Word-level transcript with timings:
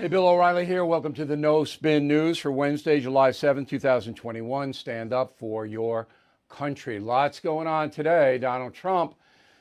Hey, 0.00 0.08
Bill 0.08 0.26
O'Reilly 0.26 0.64
here. 0.64 0.86
Welcome 0.86 1.12
to 1.12 1.26
the 1.26 1.36
No 1.36 1.62
Spin 1.62 2.08
News 2.08 2.38
for 2.38 2.50
Wednesday, 2.50 3.00
July 3.00 3.32
7th, 3.32 3.68
2021. 3.68 4.72
Stand 4.72 5.12
up 5.12 5.36
for 5.36 5.66
your 5.66 6.08
country. 6.48 6.98
Lots 6.98 7.38
going 7.38 7.66
on 7.66 7.90
today. 7.90 8.38
Donald 8.38 8.72
Trump 8.72 9.14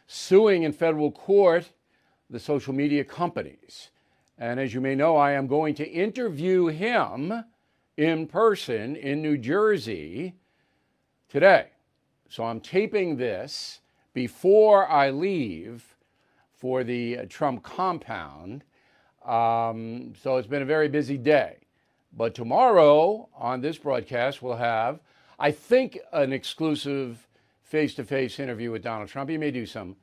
suing 0.08 0.64
in 0.64 0.72
federal 0.72 1.12
court 1.12 1.70
the 2.30 2.40
social 2.40 2.74
media 2.74 3.04
companies. 3.04 3.90
And 4.38 4.62
as 4.62 4.74
you 4.74 4.80
may 4.80 4.96
know, 4.96 5.18
I 5.18 5.34
am 5.34 5.46
going 5.46 5.76
to 5.76 5.86
interview 5.86 6.68
him 6.68 7.44
in 7.98 8.26
person 8.26 8.96
in 8.96 9.22
New 9.22 9.38
Jersey 9.38 10.36
today. 11.28 11.72
So 12.30 12.46
I'm 12.46 12.62
taping 12.62 13.18
this 13.18 13.82
before 14.14 14.88
I 14.88 15.10
leave 15.10 15.98
for 16.54 16.86
the 16.86 17.26
Trump 17.26 17.62
compound. 17.62 18.64
Um, 19.30 20.14
so 20.24 20.38
it's 20.38 20.48
been 20.48 20.64
a 20.64 20.66
very 20.66 20.88
busy 20.88 21.18
day. 21.18 21.58
But 22.18 22.34
tomorrow 22.34 23.30
on 23.36 23.62
this 23.62 23.78
broadcast, 23.78 24.42
we'll 24.42 24.56
have, 24.56 25.00
I 25.38 25.52
think, 25.52 26.00
an 26.12 26.34
exclusive 26.34 27.28
face 27.62 27.94
to 27.96 28.04
face 28.04 28.40
interview 28.40 28.72
with 28.72 28.82
Donald 28.82 29.10
Trump. 29.10 29.30
He 29.30 29.38
may 29.38 29.52
do 29.52 29.68
some 29.68 29.96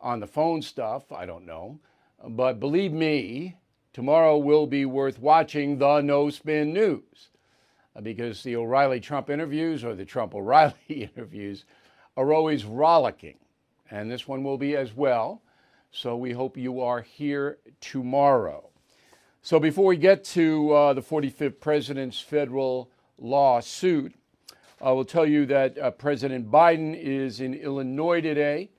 on 0.00 0.20
the 0.20 0.26
phone 0.26 0.62
stuff, 0.62 1.12
I 1.12 1.26
don't 1.26 1.44
know. 1.44 1.78
But 2.26 2.60
believe 2.60 2.92
me, 2.92 3.56
tomorrow 3.92 4.38
will 4.38 4.66
be 4.66 4.86
worth 4.86 5.18
watching 5.18 5.76
the 5.76 6.00
No 6.00 6.30
Spin 6.30 6.72
News 6.72 7.28
uh, 7.94 8.00
because 8.00 8.42
the 8.42 8.56
O'Reilly 8.56 9.00
Trump 9.00 9.28
interviews 9.28 9.84
or 9.84 9.94
the 9.94 10.06
Trump 10.06 10.34
O'Reilly 10.34 10.72
interviews 10.88 11.66
are 12.16 12.32
always 12.32 12.64
rollicking. 12.64 13.36
And 13.90 14.10
this 14.10 14.26
one 14.26 14.42
will 14.42 14.56
be 14.56 14.76
as 14.76 14.94
well. 14.94 15.41
So 15.94 16.16
we 16.16 16.32
hope 16.32 16.56
you 16.56 16.80
are 16.80 17.02
here 17.02 17.58
tomorrow. 17.82 18.70
So 19.42 19.60
before 19.60 19.84
we 19.84 19.98
get 19.98 20.24
to 20.24 20.72
uh, 20.72 20.92
the 20.94 21.02
45th 21.02 21.60
president's 21.60 22.18
federal 22.18 22.90
lawsuit, 23.18 24.14
I 24.80 24.90
will 24.92 25.04
tell 25.04 25.26
you 25.26 25.44
that 25.46 25.76
uh, 25.76 25.90
President 25.90 26.50
Biden 26.50 26.98
is 26.98 27.42
in 27.42 27.52
Illinois 27.52 28.22
today 28.22 28.70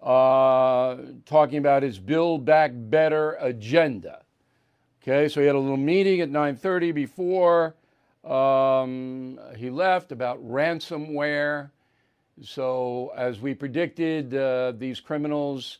uh, 0.00 0.96
talking 1.26 1.58
about 1.58 1.82
his 1.82 1.98
Build 1.98 2.44
Back 2.44 2.70
Better 2.72 3.32
agenda. 3.40 4.22
Okay, 5.02 5.26
so 5.26 5.40
he 5.40 5.48
had 5.48 5.56
a 5.56 5.58
little 5.58 5.76
meeting 5.76 6.20
at 6.20 6.30
9:30 6.30 6.94
before 6.94 7.74
um, 8.22 9.40
he 9.56 9.70
left 9.70 10.12
about 10.12 10.38
ransomware. 10.46 11.72
So 12.42 13.12
as 13.16 13.40
we 13.40 13.54
predicted, 13.54 14.32
uh, 14.32 14.72
these 14.78 15.00
criminals 15.00 15.78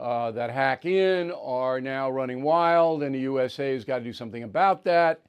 uh, 0.00 0.30
that 0.30 0.50
hack 0.50 0.86
in 0.86 1.30
are 1.30 1.80
now 1.80 2.10
running 2.10 2.42
wild, 2.42 3.02
and 3.02 3.14
the 3.14 3.20
USA 3.20 3.74
has 3.74 3.84
got 3.84 3.98
to 3.98 4.04
do 4.04 4.14
something 4.14 4.42
about 4.42 4.84
that. 4.84 5.20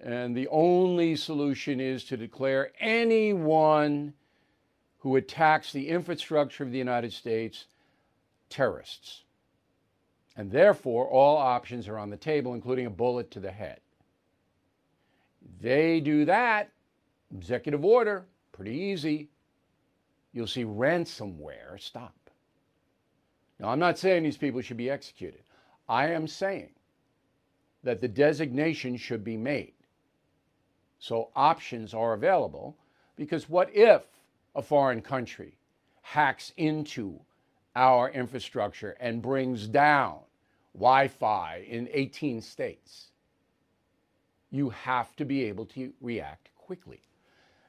And 0.00 0.36
the 0.36 0.46
only 0.48 1.16
solution 1.16 1.80
is 1.80 2.04
to 2.04 2.16
declare 2.16 2.70
anyone 2.78 4.14
who 4.98 5.16
attacks 5.16 5.72
the 5.72 5.88
infrastructure 5.88 6.62
of 6.62 6.70
the 6.70 6.78
United 6.78 7.12
States 7.12 7.66
terrorists. 8.48 9.24
And 10.36 10.52
therefore, 10.52 11.08
all 11.08 11.36
options 11.36 11.88
are 11.88 11.98
on 11.98 12.10
the 12.10 12.16
table, 12.16 12.54
including 12.54 12.86
a 12.86 12.90
bullet 12.90 13.30
to 13.32 13.40
the 13.40 13.50
head. 13.50 13.80
They 15.60 16.00
do 16.00 16.26
that, 16.26 16.70
executive 17.34 17.84
order, 17.84 18.26
pretty 18.52 18.76
easy. 18.76 19.30
You'll 20.32 20.46
see 20.46 20.64
ransomware 20.64 21.80
stop. 21.80 22.25
Now, 23.58 23.68
I'm 23.68 23.78
not 23.78 23.98
saying 23.98 24.22
these 24.22 24.36
people 24.36 24.60
should 24.60 24.76
be 24.76 24.90
executed. 24.90 25.40
I 25.88 26.08
am 26.08 26.26
saying 26.26 26.70
that 27.82 28.00
the 28.00 28.08
designation 28.08 28.96
should 28.96 29.24
be 29.24 29.36
made. 29.36 29.72
So 30.98 31.30
options 31.36 31.94
are 31.94 32.14
available 32.14 32.76
because 33.16 33.48
what 33.48 33.74
if 33.74 34.02
a 34.54 34.62
foreign 34.62 35.00
country 35.00 35.56
hacks 36.02 36.52
into 36.56 37.20
our 37.74 38.10
infrastructure 38.10 38.96
and 39.00 39.22
brings 39.22 39.66
down 39.66 40.18
Wi 40.74 41.08
Fi 41.08 41.64
in 41.68 41.88
18 41.92 42.40
states? 42.40 43.08
You 44.50 44.70
have 44.70 45.14
to 45.16 45.24
be 45.24 45.44
able 45.44 45.66
to 45.66 45.92
react 46.00 46.50
quickly. 46.56 47.00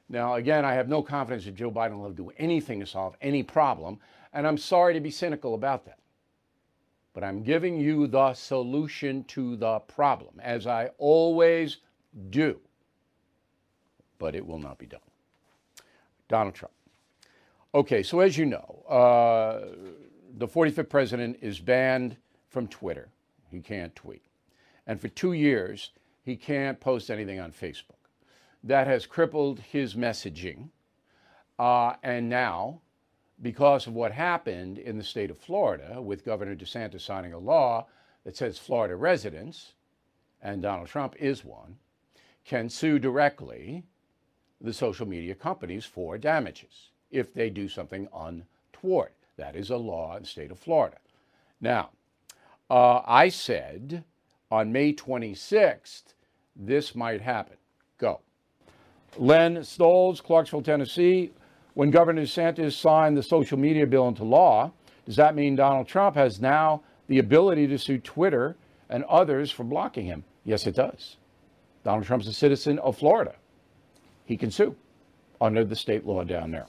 Now, 0.10 0.36
again, 0.36 0.64
I 0.64 0.74
have 0.74 0.88
no 0.88 1.02
confidence 1.02 1.46
that 1.46 1.56
Joe 1.56 1.72
Biden 1.72 2.00
will 2.00 2.12
do 2.12 2.32
anything 2.38 2.80
to 2.80 2.86
solve 2.86 3.16
any 3.22 3.44
problem. 3.44 4.00
And 4.34 4.48
I'm 4.48 4.58
sorry 4.58 4.94
to 4.94 5.00
be 5.00 5.12
cynical 5.12 5.54
about 5.54 5.86
that. 5.86 6.00
But 7.14 7.24
I'm 7.24 7.42
giving 7.42 7.80
you 7.80 8.08
the 8.08 8.34
solution 8.34 9.24
to 9.26 9.56
the 9.56 9.80
problem, 9.80 10.40
as 10.40 10.68
I 10.68 10.92
always 10.98 11.78
do. 12.30 12.60
But 14.20 14.36
it 14.36 14.46
will 14.46 14.60
not 14.60 14.78
be 14.78 14.86
done. 14.86 15.00
Donald 16.28 16.54
Trump. 16.54 16.74
Okay, 17.74 18.04
so 18.04 18.20
as 18.20 18.38
you 18.38 18.46
know, 18.46 18.84
uh, 18.88 19.76
the 20.38 20.48
45th 20.48 20.90
president 20.90 21.38
is 21.42 21.60
banned 21.60 22.18
from 22.50 22.68
Twitter. 22.68 23.10
He 23.50 23.60
can't 23.60 23.96
tweet. 23.96 24.24
And 24.86 25.00
for 25.00 25.08
two 25.10 25.34
years, 25.34 25.92
he 26.24 26.36
can't 26.36 26.80
post 26.80 27.10
anything 27.10 27.40
on 27.40 27.52
Facebook. 27.52 27.98
That 28.64 28.88
has 28.88 29.06
crippled 29.06 29.60
his 29.60 29.96
messaging. 29.96 30.70
Uh, 31.60 31.94
and 32.04 32.30
now 32.30 32.82
because 33.42 33.88
of 33.88 33.94
what 33.94 34.12
happened 34.12 34.78
in 34.78 34.98
the 34.98 35.04
state 35.04 35.30
of 35.30 35.38
Florida 35.38 36.02
with 36.02 36.26
Governor 36.26 36.56
DeSantis 36.56 37.02
signing 37.02 37.34
a 37.34 37.38
law 37.38 37.86
that 38.24 38.36
says 38.36 38.58
Florida 38.58 38.96
residents, 38.96 39.74
and 40.42 40.62
Donald 40.62 40.88
Trump 40.88 41.16
is 41.20 41.46
one, 41.46 41.78
can 42.46 42.70
sue 42.70 43.00
directly 43.00 43.84
the 44.60 44.74
social 44.74 45.08
media 45.08 45.36
companies 45.36 45.86
for 45.86 46.18
damages 46.18 46.90
if 47.12 47.34
they 47.34 47.50
do 47.50 47.68
something 47.68 48.08
untoward. 48.14 49.12
That 49.38 49.56
is 49.56 49.70
a 49.70 49.78
law 49.78 50.16
in 50.16 50.24
the 50.24 50.28
state 50.28 50.52
of 50.52 50.60
Florida. 50.60 50.98
Now, 51.62 51.90
uh, 52.70 53.02
I 53.06 53.30
said 53.30 54.04
on 54.50 54.72
May 54.72 54.94
26th, 54.94 56.14
this 56.56 56.96
might 56.96 57.22
happen. 57.22 57.58
Go. 57.98 58.22
Len 59.18 59.58
Stolz, 59.58 60.22
Clarksville, 60.22 60.64
Tennessee. 60.64 61.32
When 61.78 61.92
Governor 61.92 62.24
DeSantis 62.24 62.74
signed 62.74 63.16
the 63.16 63.22
social 63.22 63.56
media 63.56 63.86
bill 63.86 64.08
into 64.08 64.24
law, 64.24 64.72
does 65.06 65.16
that 65.18 65.36
mean 65.36 65.56
Donald 65.56 65.88
Trump 65.88 66.16
has 66.16 66.42
now 66.42 66.82
the 67.06 67.20
ability 67.20 67.68
to 67.68 67.78
sue 67.78 68.00
Twitter 68.00 68.58
and 68.90 69.04
others 69.04 69.52
for 69.52 69.64
blocking 69.64 70.08
him? 70.08 70.24
Yes, 70.44 70.66
it 70.66 70.74
does. 70.74 71.18
Donald 71.84 72.04
Trump's 72.08 72.26
a 72.26 72.34
citizen 72.34 72.80
of 72.80 72.98
Florida. 72.98 73.36
He 74.26 74.38
can 74.38 74.50
sue 74.50 74.76
under 75.40 75.64
the 75.64 75.76
state 75.76 76.04
law 76.04 76.24
down 76.24 76.50
there. 76.50 76.66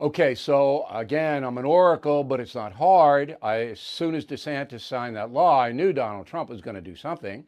Okay, 0.00 0.34
so 0.34 0.84
again, 0.90 1.44
I'm 1.44 1.56
an 1.56 1.64
oracle, 1.64 2.24
but 2.24 2.40
it's 2.40 2.56
not 2.56 2.72
hard. 2.72 3.36
I, 3.40 3.58
as 3.58 3.78
soon 3.78 4.16
as 4.16 4.24
DeSantis 4.26 4.80
signed 4.80 5.14
that 5.14 5.30
law, 5.30 5.60
I 5.60 5.70
knew 5.70 5.92
Donald 5.92 6.26
Trump 6.26 6.50
was 6.50 6.60
going 6.60 6.74
to 6.74 6.82
do 6.82 6.96
something, 6.96 7.44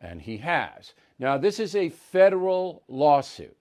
and 0.00 0.20
he 0.20 0.38
has. 0.38 0.94
Now, 1.20 1.38
this 1.38 1.60
is 1.60 1.76
a 1.76 1.90
federal 1.90 2.82
lawsuit 2.88 3.56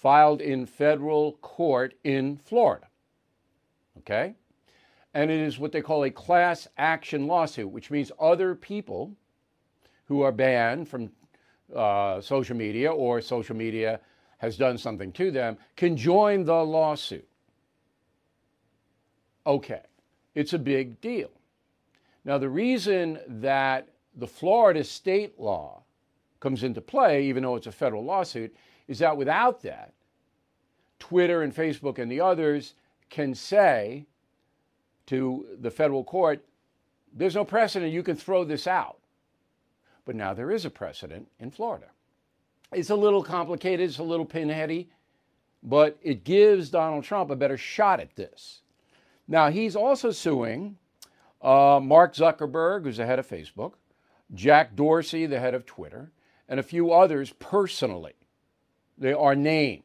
filed 0.00 0.40
in 0.40 0.64
federal 0.64 1.32
court 1.40 1.94
in 2.04 2.36
Florida. 2.36 2.86
Okay? 3.98 4.34
And 5.12 5.30
it 5.30 5.40
is 5.40 5.58
what 5.58 5.72
they 5.72 5.82
call 5.82 6.04
a 6.04 6.10
class 6.10 6.68
action 6.78 7.26
lawsuit, 7.26 7.70
which 7.70 7.90
means 7.90 8.12
other 8.20 8.54
people 8.54 9.12
who 10.04 10.22
are 10.22 10.30
banned 10.30 10.88
from 10.88 11.10
uh, 11.74 12.20
social 12.20 12.56
media 12.56 12.90
or 12.90 13.20
social 13.20 13.56
media 13.56 14.00
has 14.38 14.56
done 14.56 14.78
something 14.78 15.10
to 15.12 15.32
them 15.32 15.58
can 15.74 15.96
join 15.96 16.44
the 16.44 16.64
lawsuit. 16.64 17.26
Okay, 19.46 19.82
it's 20.36 20.52
a 20.52 20.58
big 20.58 21.00
deal. 21.00 21.30
Now, 22.24 22.38
the 22.38 22.48
reason 22.48 23.18
that 23.26 23.88
the 24.14 24.28
Florida 24.28 24.84
state 24.84 25.40
law 25.40 25.82
comes 26.38 26.62
into 26.62 26.80
play, 26.80 27.24
even 27.24 27.42
though 27.42 27.56
it's 27.56 27.66
a 27.66 27.72
federal 27.72 28.04
lawsuit, 28.04 28.54
is 28.86 28.98
that 29.00 29.16
without 29.16 29.62
that, 29.62 29.92
Twitter 30.98 31.42
and 31.42 31.54
Facebook 31.54 31.98
and 31.98 32.10
the 32.10 32.20
others 32.20 32.74
can 33.10 33.34
say 33.34 34.06
to 35.06 35.46
the 35.60 35.70
federal 35.70 36.04
court, 36.04 36.44
there's 37.12 37.34
no 37.34 37.44
precedent, 37.44 37.92
you 37.92 38.02
can 38.02 38.16
throw 38.16 38.44
this 38.44 38.66
out. 38.66 38.98
But 40.04 40.16
now 40.16 40.34
there 40.34 40.50
is 40.50 40.64
a 40.64 40.70
precedent 40.70 41.28
in 41.38 41.50
Florida. 41.50 41.86
It's 42.72 42.90
a 42.90 42.96
little 42.96 43.22
complicated, 43.22 43.88
it's 43.88 43.98
a 43.98 44.02
little 44.02 44.26
pinheady, 44.26 44.88
but 45.62 45.98
it 46.02 46.24
gives 46.24 46.68
Donald 46.70 47.04
Trump 47.04 47.30
a 47.30 47.36
better 47.36 47.56
shot 47.56 48.00
at 48.00 48.14
this. 48.16 48.60
Now, 49.26 49.50
he's 49.50 49.76
also 49.76 50.10
suing 50.10 50.76
uh, 51.42 51.80
Mark 51.82 52.14
Zuckerberg, 52.14 52.84
who's 52.84 52.96
the 52.96 53.06
head 53.06 53.18
of 53.18 53.28
Facebook, 53.28 53.74
Jack 54.34 54.76
Dorsey, 54.76 55.26
the 55.26 55.40
head 55.40 55.54
of 55.54 55.66
Twitter, 55.66 56.10
and 56.48 56.58
a 56.58 56.62
few 56.62 56.92
others 56.92 57.32
personally. 57.38 58.14
They 58.96 59.12
are 59.12 59.34
named. 59.34 59.82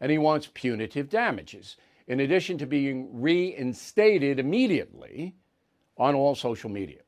And 0.00 0.10
he 0.10 0.18
wants 0.18 0.48
punitive 0.52 1.08
damages, 1.08 1.76
in 2.06 2.20
addition 2.20 2.58
to 2.58 2.66
being 2.66 3.08
reinstated 3.20 4.38
immediately 4.38 5.34
on 5.98 6.14
all 6.14 6.34
social 6.34 6.70
media. 6.70 7.00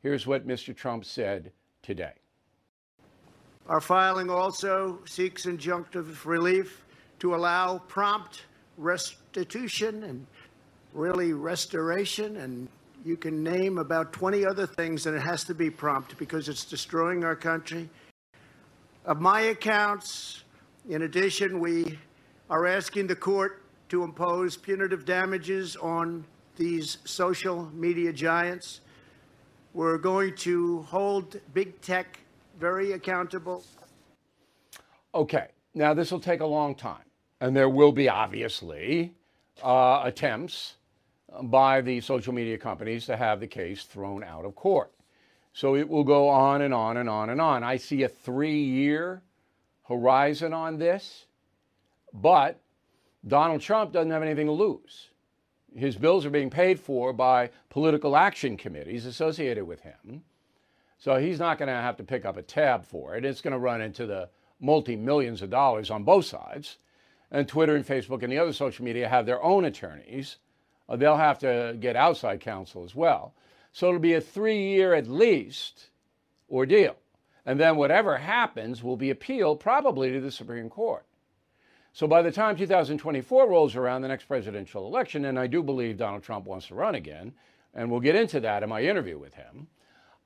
Here's 0.00 0.26
what 0.26 0.46
Mr. 0.46 0.74
Trump 0.74 1.04
said 1.04 1.52
today. 1.82 2.12
Our 3.68 3.80
filing 3.80 4.30
also 4.30 5.00
seeks 5.04 5.44
injunctive 5.44 6.24
relief 6.24 6.84
to 7.18 7.34
allow 7.34 7.78
prompt 7.78 8.44
restitution 8.78 10.04
and 10.04 10.26
really 10.94 11.32
restoration 11.32 12.38
and 12.38 12.68
you 13.04 13.16
can 13.16 13.42
name 13.42 13.78
about 13.78 14.12
20 14.12 14.46
other 14.46 14.66
things 14.66 15.06
and 15.06 15.16
it 15.16 15.20
has 15.20 15.44
to 15.44 15.54
be 15.54 15.70
prompt 15.70 16.16
because 16.18 16.48
it's 16.48 16.64
destroying 16.64 17.24
our 17.24 17.36
country. 17.36 17.88
Of 19.04 19.20
my 19.20 19.40
accounts, 19.42 20.44
in 20.88 21.02
addition, 21.02 21.60
we 21.60 21.98
are 22.48 22.66
asking 22.66 23.06
the 23.06 23.14
court 23.14 23.62
to 23.90 24.02
impose 24.02 24.56
punitive 24.56 25.04
damages 25.04 25.76
on 25.76 26.24
these 26.56 26.98
social 27.04 27.70
media 27.74 28.12
giants. 28.12 28.80
We're 29.74 29.98
going 29.98 30.34
to 30.36 30.82
hold 30.82 31.40
big 31.52 31.78
tech 31.82 32.20
very 32.58 32.92
accountable. 32.92 33.62
Okay, 35.14 35.48
now 35.74 35.92
this 35.92 36.10
will 36.10 36.20
take 36.20 36.40
a 36.40 36.46
long 36.46 36.74
time, 36.74 37.04
and 37.40 37.54
there 37.54 37.68
will 37.68 37.92
be 37.92 38.08
obviously 38.08 39.12
uh, 39.62 40.02
attempts 40.04 40.76
by 41.42 41.82
the 41.82 42.00
social 42.00 42.32
media 42.32 42.56
companies 42.56 43.04
to 43.06 43.16
have 43.16 43.40
the 43.40 43.46
case 43.46 43.84
thrown 43.84 44.24
out 44.24 44.46
of 44.46 44.54
court. 44.54 44.90
So 45.52 45.76
it 45.76 45.88
will 45.88 46.04
go 46.04 46.28
on 46.28 46.62
and 46.62 46.72
on 46.72 46.96
and 46.96 47.08
on 47.08 47.30
and 47.30 47.40
on. 47.40 47.62
I 47.62 47.76
see 47.76 48.04
a 48.04 48.08
three 48.08 48.62
year 48.62 49.22
horizon 49.88 50.52
on 50.52 50.78
this, 50.78 51.26
but 52.12 52.60
Donald 53.26 53.60
Trump 53.60 53.92
doesn't 53.92 54.10
have 54.10 54.22
anything 54.22 54.46
to 54.46 54.52
lose. 54.52 55.08
His 55.74 55.96
bills 55.96 56.24
are 56.24 56.30
being 56.30 56.50
paid 56.50 56.78
for 56.78 57.12
by 57.12 57.50
political 57.68 58.16
action 58.16 58.56
committees 58.56 59.06
associated 59.06 59.64
with 59.64 59.80
him. 59.80 60.22
So 60.98 61.16
he's 61.16 61.38
not 61.38 61.58
going 61.58 61.68
to 61.68 61.74
have 61.74 61.96
to 61.96 62.04
pick 62.04 62.24
up 62.24 62.36
a 62.36 62.42
tab 62.42 62.84
for 62.84 63.16
it. 63.16 63.24
It's 63.24 63.40
going 63.40 63.52
to 63.52 63.58
run 63.58 63.80
into 63.80 64.06
the 64.06 64.28
multi 64.60 64.96
millions 64.96 65.42
of 65.42 65.50
dollars 65.50 65.90
on 65.90 66.04
both 66.04 66.24
sides. 66.24 66.78
And 67.30 67.46
Twitter 67.46 67.76
and 67.76 67.86
Facebook 67.86 68.22
and 68.22 68.32
the 68.32 68.38
other 68.38 68.52
social 68.52 68.84
media 68.84 69.08
have 69.08 69.26
their 69.26 69.42
own 69.42 69.64
attorneys. 69.66 70.38
Uh, 70.88 70.96
they'll 70.96 71.16
have 71.16 71.38
to 71.40 71.76
get 71.78 71.94
outside 71.94 72.40
counsel 72.40 72.84
as 72.84 72.94
well. 72.94 73.34
So 73.72 73.88
it'll 73.88 74.00
be 74.00 74.14
a 74.14 74.20
three 74.20 74.70
year 74.70 74.94
at 74.94 75.06
least 75.06 75.90
ordeal. 76.50 76.96
And 77.48 77.58
then 77.58 77.76
whatever 77.76 78.18
happens 78.18 78.82
will 78.82 78.98
be 78.98 79.08
appealed 79.08 79.58
probably 79.58 80.12
to 80.12 80.20
the 80.20 80.30
Supreme 80.30 80.68
Court. 80.68 81.06
So 81.94 82.06
by 82.06 82.20
the 82.20 82.30
time 82.30 82.58
2024 82.58 83.48
rolls 83.48 83.74
around, 83.74 84.02
the 84.02 84.08
next 84.08 84.24
presidential 84.24 84.86
election, 84.86 85.24
and 85.24 85.38
I 85.38 85.46
do 85.46 85.62
believe 85.62 85.96
Donald 85.96 86.22
Trump 86.22 86.44
wants 86.44 86.66
to 86.66 86.74
run 86.74 86.94
again, 86.94 87.32
and 87.72 87.90
we'll 87.90 88.00
get 88.00 88.16
into 88.16 88.38
that 88.40 88.62
in 88.62 88.68
my 88.68 88.82
interview 88.82 89.18
with 89.18 89.32
him, 89.32 89.66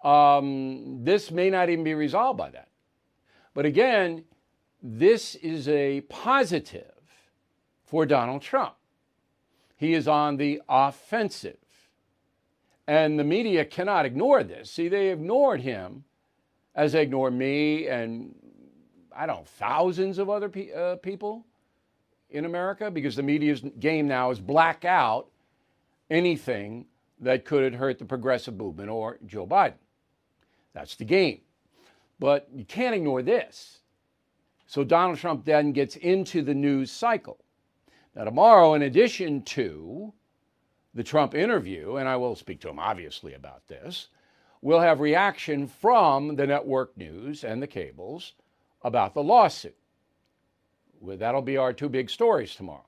um, 0.02 1.04
this 1.04 1.30
may 1.30 1.48
not 1.48 1.68
even 1.70 1.84
be 1.84 1.94
resolved 1.94 2.38
by 2.38 2.50
that. 2.50 2.70
But 3.54 3.66
again, 3.66 4.24
this 4.82 5.36
is 5.36 5.68
a 5.68 6.00
positive 6.00 6.90
for 7.84 8.04
Donald 8.04 8.42
Trump. 8.42 8.74
He 9.76 9.94
is 9.94 10.08
on 10.08 10.38
the 10.38 10.60
offensive. 10.68 11.58
And 12.88 13.16
the 13.16 13.22
media 13.22 13.64
cannot 13.64 14.06
ignore 14.06 14.42
this. 14.42 14.72
See, 14.72 14.88
they 14.88 15.10
ignored 15.10 15.60
him 15.60 16.02
as 16.74 16.92
they 16.92 17.02
ignore 17.02 17.30
me 17.30 17.88
and, 17.88 18.34
I 19.14 19.26
don't 19.26 19.38
know, 19.38 19.44
thousands 19.44 20.18
of 20.18 20.30
other 20.30 20.48
pe- 20.48 20.72
uh, 20.72 20.96
people 20.96 21.46
in 22.30 22.44
America 22.44 22.90
because 22.90 23.16
the 23.16 23.22
media's 23.22 23.62
game 23.78 24.08
now 24.08 24.30
is 24.30 24.40
black 24.40 24.84
out 24.84 25.28
anything 26.10 26.86
that 27.20 27.44
could 27.44 27.74
hurt 27.74 27.98
the 27.98 28.04
progressive 28.04 28.56
movement 28.56 28.88
or 28.88 29.18
Joe 29.26 29.46
Biden. 29.46 29.74
That's 30.72 30.96
the 30.96 31.04
game. 31.04 31.42
But 32.18 32.48
you 32.54 32.64
can't 32.64 32.94
ignore 32.94 33.22
this. 33.22 33.80
So 34.66 34.84
Donald 34.84 35.18
Trump 35.18 35.44
then 35.44 35.72
gets 35.72 35.96
into 35.96 36.42
the 36.42 36.54
news 36.54 36.90
cycle. 36.90 37.44
Now, 38.14 38.24
tomorrow, 38.24 38.74
in 38.74 38.82
addition 38.82 39.42
to 39.42 40.12
the 40.94 41.02
Trump 41.02 41.34
interview, 41.34 41.96
and 41.96 42.08
I 42.08 42.16
will 42.16 42.36
speak 42.36 42.60
to 42.62 42.68
him 42.68 42.78
obviously 42.78 43.34
about 43.34 43.66
this, 43.68 44.08
we'll 44.62 44.80
have 44.80 45.00
reaction 45.00 45.66
from 45.66 46.36
the 46.36 46.46
network 46.46 46.96
news 46.96 47.44
and 47.44 47.60
the 47.60 47.66
cables 47.66 48.32
about 48.82 49.12
the 49.12 49.22
lawsuit. 49.22 49.76
That'll 51.04 51.42
be 51.42 51.56
our 51.56 51.72
two 51.72 51.88
big 51.88 52.08
stories 52.08 52.54
tomorrow. 52.54 52.86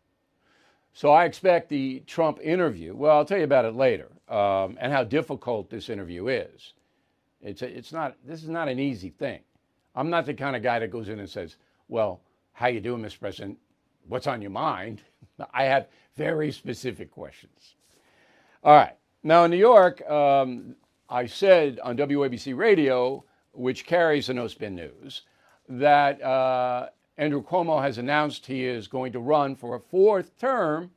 So 0.95 1.11
I 1.11 1.25
expect 1.25 1.69
the 1.69 2.05
Trump 2.07 2.39
interview, 2.41 2.95
well, 2.95 3.17
I'll 3.17 3.25
tell 3.25 3.39
you 3.39 3.45
about 3.45 3.65
it 3.65 3.75
later, 3.75 4.09
um, 4.29 4.79
and 4.81 4.93
how 4.93 5.03
difficult 5.03 5.69
this 5.69 5.89
interview 5.89 6.29
is. 6.29 6.73
It's, 7.43 7.63
a, 7.63 7.77
it's 7.77 7.93
not, 7.93 8.17
this 8.25 8.45
is 8.45 8.49
not 8.49 8.69
an 8.69 8.79
easy 8.79 9.11
thing. 9.11 9.41
I'm 9.97 10.09
not 10.09 10.25
the 10.25 10.35
kind 10.35 10.55
of 10.55 10.63
guy 10.63 10.79
that 10.79 10.91
goes 10.91 11.09
in 11.09 11.19
and 11.19 11.29
says, 11.29 11.57
well, 11.89 12.21
how 12.53 12.69
you 12.69 12.81
doing, 12.81 13.03
Mr. 13.03 13.19
President? 13.19 13.59
What's 14.07 14.29
on 14.29 14.41
your 14.41 14.53
mind? 14.53 15.03
I 15.53 15.65
have 15.65 15.89
very 16.17 16.53
specific 16.53 17.11
questions. 17.11 17.75
All 18.63 18.75
right. 18.75 18.95
Now, 19.25 19.45
in 19.45 19.51
New 19.51 19.57
York, 19.57 20.09
um, 20.09 20.77
I 21.09 21.27
said 21.27 21.79
on 21.83 21.97
WABC 21.97 22.57
Radio, 22.57 23.25
which 23.53 23.87
carries 23.87 24.27
the 24.27 24.35
No 24.35 24.49
Spin 24.49 24.75
News, 24.75 25.23
that 25.69 26.23
uh, 26.23 26.89
Andrew 27.17 27.43
Cuomo 27.43 27.81
has 27.83 27.99
announced 27.99 28.47
he 28.47 28.65
is 28.65 28.89
going 28.89 29.13
to 29.13 29.21
run 29.21 29.55
for 29.55 29.77
a 29.77 29.81
fourth 29.81 30.37
term 30.39 30.91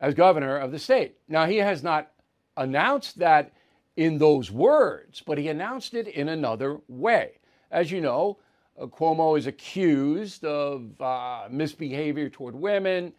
as 0.00 0.14
governor 0.14 0.56
of 0.56 0.72
the 0.72 0.78
state. 0.78 1.16
Now, 1.28 1.46
he 1.46 1.58
has 1.58 1.82
not 1.82 2.10
announced 2.56 3.18
that 3.18 3.52
in 3.96 4.18
those 4.18 4.50
words, 4.50 5.22
but 5.24 5.38
he 5.38 5.48
announced 5.48 5.94
it 5.94 6.08
in 6.08 6.28
another 6.28 6.78
way. 6.88 7.38
As 7.70 7.90
you 7.90 8.00
know, 8.00 8.38
uh, 8.78 8.86
Cuomo 8.86 9.38
is 9.38 9.46
accused 9.46 10.44
of 10.44 11.00
uh, 11.00 11.46
misbehavior 11.50 12.28
toward 12.28 12.54
women. 12.54 13.12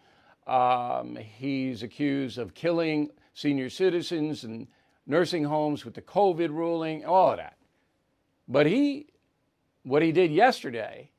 Um, 0.46 1.16
he's 1.16 1.82
accused 1.82 2.38
of 2.38 2.54
killing 2.54 3.10
senior 3.34 3.70
citizens 3.70 4.44
and 4.44 4.68
nursing 5.08 5.44
homes 5.44 5.86
with 5.86 5.94
the 5.94 6.02
COVID 6.02 6.50
ruling, 6.50 7.06
all 7.06 7.32
of 7.32 7.38
that. 7.38 7.58
But 8.48 8.66
he, 8.66 9.08
what 9.84 10.02
he 10.02 10.12
did 10.12 10.32
yesterday, 10.32 11.10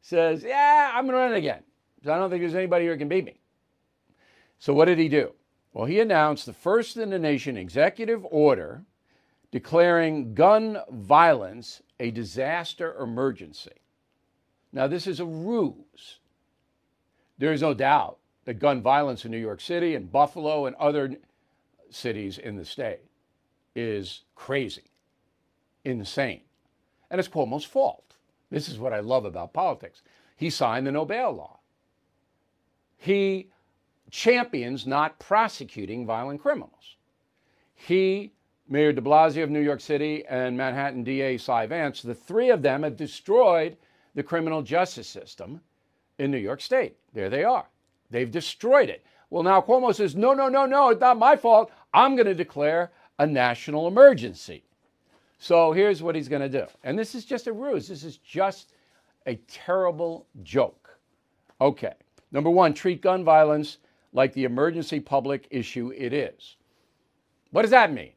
says, 0.00 0.42
Yeah, 0.42 0.92
I'm 0.94 1.04
going 1.04 1.14
to 1.14 1.18
run 1.18 1.32
again. 1.34 1.62
So 2.04 2.12
I 2.12 2.18
don't 2.18 2.30
think 2.30 2.42
there's 2.42 2.54
anybody 2.54 2.84
here 2.84 2.96
can 2.96 3.08
beat 3.08 3.24
me. 3.24 3.40
So 4.58 4.72
what 4.72 4.86
did 4.86 4.98
he 4.98 5.08
do? 5.08 5.32
Well, 5.72 5.86
he 5.86 6.00
announced 6.00 6.46
the 6.46 6.52
first 6.52 6.96
in 6.96 7.10
the 7.10 7.18
nation 7.18 7.56
executive 7.56 8.24
order 8.30 8.84
declaring 9.50 10.34
gun 10.34 10.78
violence 10.90 11.82
a 12.00 12.10
disaster 12.10 12.94
emergency. 13.00 13.70
Now, 14.72 14.86
this 14.86 15.06
is 15.06 15.20
a 15.20 15.24
ruse. 15.24 16.18
There 17.38 17.52
is 17.52 17.62
no 17.62 17.74
doubt 17.74 18.18
that 18.44 18.58
gun 18.58 18.82
violence 18.82 19.24
in 19.24 19.30
New 19.30 19.38
York 19.38 19.60
City 19.60 19.94
and 19.94 20.10
Buffalo 20.10 20.66
and 20.66 20.76
other 20.76 21.16
cities 21.90 22.38
in 22.38 22.56
the 22.56 22.64
state 22.64 23.07
is 23.78 24.22
crazy, 24.34 24.90
insane. 25.84 26.42
And 27.10 27.18
it's 27.18 27.28
Cuomo's 27.28 27.64
fault. 27.64 28.14
This 28.50 28.68
is 28.68 28.78
what 28.78 28.92
I 28.92 29.00
love 29.00 29.24
about 29.24 29.52
politics. 29.52 30.02
He 30.36 30.50
signed 30.50 30.86
the 30.86 30.92
no 30.92 31.04
bail 31.04 31.32
law. 31.32 31.60
He 32.96 33.50
champions 34.10 34.86
not 34.86 35.18
prosecuting 35.18 36.06
violent 36.06 36.40
criminals. 36.40 36.96
He 37.74 38.32
Mayor 38.70 38.92
de 38.92 39.00
Blasio 39.00 39.42
of 39.42 39.50
New 39.50 39.62
York 39.62 39.80
City 39.80 40.24
and 40.28 40.56
Manhattan 40.56 41.02
DA 41.02 41.38
Cy 41.38 41.66
Vance, 41.66 42.02
the 42.02 42.14
three 42.14 42.50
of 42.50 42.60
them 42.60 42.82
have 42.82 42.96
destroyed 42.96 43.78
the 44.14 44.22
criminal 44.22 44.60
justice 44.60 45.08
system 45.08 45.62
in 46.18 46.30
New 46.30 46.38
York 46.38 46.60
State. 46.60 46.96
There 47.14 47.30
they 47.30 47.44
are. 47.44 47.66
They've 48.10 48.30
destroyed 48.30 48.90
it. 48.90 49.06
Well, 49.30 49.42
now 49.42 49.62
Cuomo 49.62 49.94
says, 49.94 50.14
no, 50.14 50.34
no, 50.34 50.48
no, 50.48 50.66
no, 50.66 50.90
it's 50.90 51.00
not 51.00 51.18
my 51.18 51.36
fault. 51.36 51.70
I'm 51.94 52.14
going 52.14 52.26
to 52.26 52.34
declare 52.34 52.90
a 53.18 53.26
national 53.26 53.88
emergency. 53.88 54.64
So 55.38 55.72
here's 55.72 56.02
what 56.02 56.14
he's 56.14 56.28
going 56.28 56.42
to 56.42 56.48
do. 56.48 56.66
And 56.84 56.98
this 56.98 57.14
is 57.14 57.24
just 57.24 57.46
a 57.46 57.52
ruse. 57.52 57.88
This 57.88 58.04
is 58.04 58.16
just 58.18 58.72
a 59.26 59.36
terrible 59.46 60.26
joke. 60.42 60.98
Okay. 61.60 61.94
Number 62.32 62.50
one, 62.50 62.74
treat 62.74 63.00
gun 63.02 63.24
violence 63.24 63.78
like 64.12 64.32
the 64.32 64.44
emergency 64.44 65.00
public 65.00 65.46
issue 65.50 65.92
it 65.96 66.12
is. 66.12 66.56
What 67.50 67.62
does 67.62 67.70
that 67.70 67.92
mean? 67.92 68.12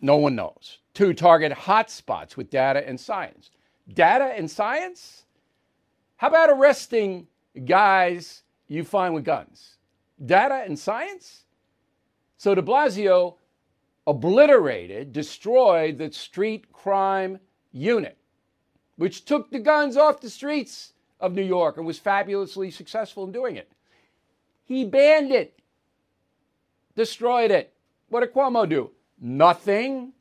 No 0.00 0.16
one 0.16 0.34
knows. 0.34 0.78
Two, 0.92 1.14
target 1.14 1.52
hotspots 1.52 2.36
with 2.36 2.50
data 2.50 2.86
and 2.86 2.98
science. 2.98 3.50
Data 3.92 4.32
and 4.36 4.50
science? 4.50 5.24
How 6.16 6.28
about 6.28 6.50
arresting 6.50 7.26
guys 7.64 8.42
you 8.68 8.84
find 8.84 9.14
with 9.14 9.24
guns? 9.24 9.78
Data 10.24 10.62
and 10.66 10.78
science? 10.78 11.44
So 12.36 12.54
de 12.54 12.62
Blasio 12.62 13.36
obliterated, 14.06 15.12
destroyed 15.12 15.98
the 15.98 16.12
street 16.12 16.72
crime 16.72 17.38
unit, 17.72 18.18
which 18.96 19.24
took 19.24 19.50
the 19.50 19.58
guns 19.58 19.96
off 19.96 20.20
the 20.20 20.30
streets 20.30 20.92
of 21.20 21.32
New 21.32 21.42
York 21.42 21.76
and 21.76 21.86
was 21.86 21.98
fabulously 21.98 22.70
successful 22.70 23.24
in 23.24 23.32
doing 23.32 23.56
it. 23.56 23.70
He 24.64 24.84
banned 24.84 25.32
it, 25.32 25.58
destroyed 26.94 27.50
it. 27.50 27.72
What 28.08 28.20
did 28.20 28.32
Cuomo 28.32 28.68
do? 28.68 28.90
Nothing. 29.20 30.12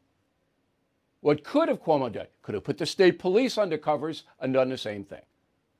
What 1.22 1.44
could 1.44 1.70
have 1.70 1.82
Cuomo 1.82 2.12
done? 2.12 2.28
Could 2.42 2.56
have 2.56 2.63
put 2.63 2.78
the 2.78 2.86
state 2.86 3.20
police 3.20 3.58
under 3.58 3.78
covers 3.78 4.24
and 4.40 4.54
done 4.54 4.70
the 4.70 4.78
same 4.78 5.04
thing. 5.04 5.22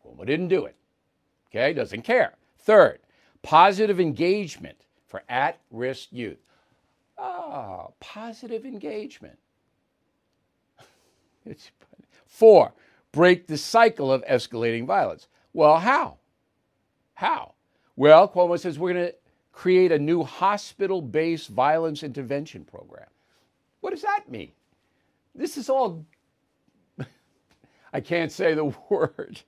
Cuomo 0.04 0.26
didn't 0.26 0.48
do 0.50 0.66
it. 0.66 0.76
Okay, 1.50 1.74
doesn't 1.74 2.02
care. 2.04 2.36
Third, 2.60 3.00
positive 3.42 4.00
engagement 4.00 4.78
for 5.06 5.24
at 5.30 5.60
risk 5.70 6.10
youth. 6.12 6.53
Ah, 7.24 7.86
oh, 7.88 7.94
positive 8.02 8.66
engagement. 8.66 9.40
Four, 12.28 12.74
break 13.14 13.48
the 13.48 13.58
cycle 13.58 14.12
of 14.12 14.26
escalating 14.26 14.86
violence. 14.86 15.28
Well, 15.54 15.78
how? 15.78 16.18
How? 17.14 17.54
Well, 17.96 18.28
Cuomo 18.28 18.60
says 18.60 18.78
we're 18.78 18.94
going 18.94 19.06
to 19.08 19.16
create 19.54 19.94
a 19.94 20.00
new 20.00 20.24
hospital 20.24 21.02
based 21.02 21.50
violence 21.50 22.04
intervention 22.04 22.66
program. 22.66 23.08
What 23.80 23.92
does 23.92 24.02
that 24.02 24.30
mean? 24.30 24.52
This 25.34 25.58
is 25.58 25.70
all, 25.70 26.06
I 27.94 28.02
can't 28.02 28.32
say 28.32 28.54
the 28.54 28.66
word. 28.90 29.42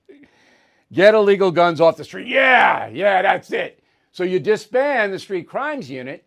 Get 0.92 1.14
illegal 1.14 1.50
guns 1.50 1.80
off 1.80 1.98
the 1.98 2.04
street. 2.04 2.28
Yeah, 2.28 2.86
yeah, 2.86 3.20
that's 3.20 3.52
it. 3.52 3.82
So 4.12 4.24
you 4.24 4.40
disband 4.40 5.12
the 5.12 5.18
street 5.18 5.48
crimes 5.48 5.90
unit, 5.90 6.25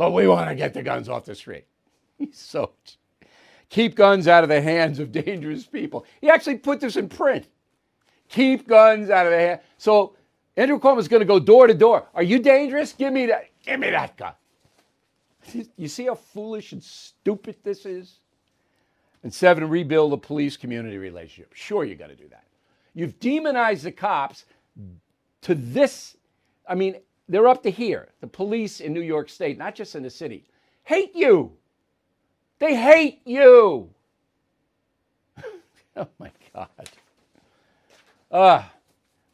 but 0.00 0.12
we 0.14 0.26
want 0.26 0.48
to 0.48 0.54
get 0.54 0.72
the 0.72 0.82
guns 0.82 1.10
off 1.10 1.26
the 1.26 1.34
street. 1.34 1.66
So 2.32 2.70
keep 3.68 3.94
guns 3.94 4.26
out 4.28 4.42
of 4.44 4.48
the 4.48 4.62
hands 4.62 4.98
of 4.98 5.12
dangerous 5.12 5.66
people. 5.66 6.06
He 6.22 6.30
actually 6.30 6.56
put 6.56 6.80
this 6.80 6.96
in 6.96 7.06
print. 7.06 7.46
Keep 8.30 8.66
guns 8.66 9.10
out 9.10 9.26
of 9.26 9.32
the 9.32 9.38
hands. 9.38 9.60
So 9.76 10.16
Andrew 10.56 10.78
Cuomo 10.78 10.98
is 11.00 11.08
going 11.08 11.20
to 11.20 11.26
go 11.26 11.38
door 11.38 11.66
to 11.66 11.74
door. 11.74 12.06
Are 12.14 12.22
you 12.22 12.38
dangerous? 12.38 12.94
Give 12.94 13.12
me 13.12 13.26
that. 13.26 13.50
Give 13.62 13.78
me 13.78 13.90
that 13.90 14.16
gun. 14.16 14.32
You 15.76 15.88
see 15.88 16.06
how 16.06 16.14
foolish 16.14 16.72
and 16.72 16.82
stupid 16.82 17.56
this 17.62 17.84
is? 17.84 18.20
And 19.22 19.32
seven, 19.34 19.68
rebuild 19.68 20.12
the 20.12 20.18
police 20.18 20.56
community 20.56 20.96
relationship. 20.96 21.52
Sure, 21.52 21.84
you 21.84 21.94
got 21.94 22.08
to 22.08 22.16
do 22.16 22.28
that. 22.28 22.44
You've 22.94 23.20
demonized 23.20 23.84
the 23.84 23.92
cops 23.92 24.46
to 25.42 25.54
this. 25.54 26.16
I 26.66 26.74
mean, 26.74 26.96
they're 27.30 27.48
up 27.48 27.62
to 27.62 27.70
here. 27.70 28.08
The 28.20 28.26
police 28.26 28.80
in 28.80 28.92
New 28.92 29.00
York 29.00 29.28
State, 29.28 29.56
not 29.56 29.74
just 29.74 29.94
in 29.94 30.02
the 30.02 30.10
city, 30.10 30.44
hate 30.82 31.14
you. 31.14 31.52
They 32.58 32.74
hate 32.74 33.20
you. 33.24 33.88
oh 35.96 36.08
my 36.18 36.30
God. 36.52 36.68
Uh, 38.32 38.62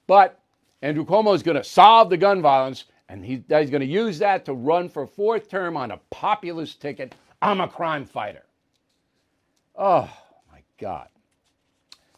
but 0.07 0.39
Andrew 0.83 1.07
Cuomo 1.07 1.35
is 1.35 1.43
going 1.43 1.57
to 1.57 1.65
solve 1.65 2.11
the 2.11 2.19
gun 2.19 2.43
violence, 2.43 2.85
and 3.09 3.25
he, 3.25 3.43
he's 3.49 3.71
going 3.71 3.81
to 3.81 3.87
use 3.87 4.19
that 4.19 4.45
to 4.45 4.53
run 4.53 4.91
for 4.91 5.07
fourth 5.07 5.49
term 5.49 5.77
on 5.77 5.91
a 5.91 6.01
populist 6.11 6.83
ticket. 6.83 7.15
I'm 7.41 7.61
a 7.63 7.69
crime 7.69 8.05
fighter. 8.05 8.45
Oh 9.75 10.11
my 10.53 10.61
God. 10.79 11.09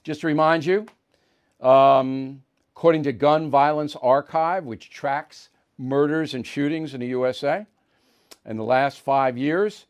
Just 0.02 0.22
to 0.22 0.26
remind 0.26 0.64
you, 0.64 0.86
um, 1.60 2.42
according 2.74 3.04
to 3.04 3.12
Gun 3.12 3.48
Violence 3.48 3.96
Archive, 4.02 4.64
which 4.64 4.90
tracks 4.90 5.50
murders 5.78 6.34
and 6.34 6.46
shootings 6.46 6.92
in 6.92 7.00
the 7.00 7.06
USA, 7.06 7.66
in 8.44 8.56
the 8.56 8.64
last 8.64 9.00
five 9.00 9.38
years, 9.38 9.86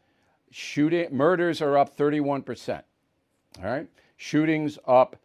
shooting 0.51 1.09
murders 1.15 1.61
are 1.63 1.79
up 1.79 1.97
31%. 1.97 2.83
All 3.59 3.65
right, 3.65 3.89
shootings 4.17 4.79
up 4.87 5.17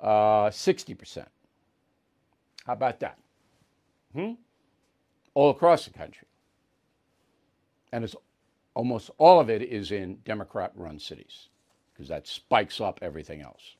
uh, 0.00 0.48
60%. 0.48 1.26
How 2.64 2.72
about 2.72 3.00
that? 3.00 3.18
Hmm? 4.12 4.32
All 5.34 5.50
across 5.50 5.84
the 5.84 5.90
country. 5.90 6.26
And 7.92 8.04
it's 8.04 8.16
almost 8.74 9.10
all 9.18 9.40
of 9.40 9.50
it 9.50 9.62
is 9.62 9.90
in 9.90 10.18
Democrat 10.24 10.72
run 10.74 10.98
cities 10.98 11.48
because 11.92 12.08
that 12.08 12.26
spikes 12.26 12.80
up 12.80 12.98
everything 13.02 13.40
else. 13.40 13.76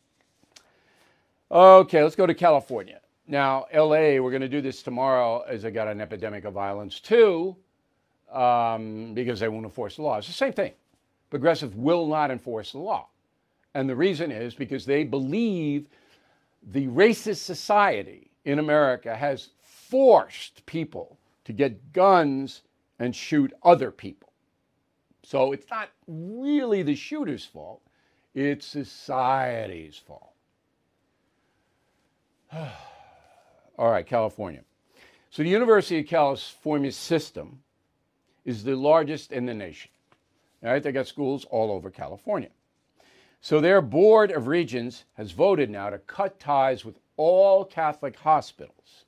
Okay, 1.51 2.03
let's 2.03 2.17
go 2.17 2.27
to 2.27 2.35
California. 2.35 3.01
Now, 3.29 3.67
LA, 3.75 4.21
we're 4.21 4.31
going 4.31 4.43
to 4.43 4.49
do 4.49 4.61
this 4.61 4.83
tomorrow 4.83 5.41
as 5.49 5.63
they 5.63 5.73
got 5.73 5.89
an 5.89 6.01
epidemic 6.01 6.45
of 6.45 6.55
violence 6.55 7.01
too, 7.01 7.57
um, 8.33 9.15
because 9.15 9.41
they 9.41 9.49
won't 9.49 9.65
enforce 9.65 9.97
the 9.97 10.03
law. 10.03 10.19
It's 10.19 10.29
the 10.29 10.33
same 10.33 10.53
thing. 10.53 10.73
Progressives 11.29 11.75
will 11.75 12.07
not 12.07 12.31
enforce 12.31 12.73
the 12.73 12.79
law. 12.79 13.09
And 13.75 13.89
the 13.89 13.97
reason 13.97 14.31
is 14.31 14.55
because 14.55 14.87
they 14.87 15.03
believe 15.03 15.89
the 16.63 16.87
racist 16.87 17.39
society 17.39 18.31
in 18.45 18.61
America 18.61 19.15
has 19.17 19.49
forced 19.61 20.65
people 20.67 21.19
to 21.45 21.53
get 21.53 21.93
guns 21.93 22.63
and 23.01 23.15
shoot 23.15 23.53
other 23.65 23.91
people. 23.91 24.33
So 25.25 25.51
it's 25.51 25.69
not 25.69 25.91
really 26.07 26.85
the 26.85 26.95
shooter's 26.95 27.45
fault, 27.45 27.83
it's 28.35 28.65
society's 28.67 29.97
fault. 29.97 30.33
All 33.79 33.91
right, 33.91 34.07
California. 34.07 34.63
So 35.31 35.43
the 35.43 35.49
University 35.49 36.01
of 36.01 36.07
California 36.07 36.93
system 36.93 37.61
is 38.45 38.65
the 38.65 38.77
largest 38.77 39.33
in 39.33 39.45
the 39.45 39.55
nation. 39.55 39.91
All 40.63 40.71
right, 40.71 40.83
they 40.83 40.93
got 40.93 41.07
schools 41.07 41.45
all 41.51 41.71
over 41.71 41.91
California. 41.91 42.49
So 43.41 43.61
their 43.61 43.83
board 43.83 44.31
of 44.31 44.47
regents 44.47 45.05
has 45.15 45.33
voted 45.33 45.69
now 45.69 45.91
to 45.91 45.99
cut 45.99 46.41
ties 46.41 46.85
with 46.85 46.99
all 47.17 47.65
Catholic 47.65 48.17
hospitals. 48.17 49.05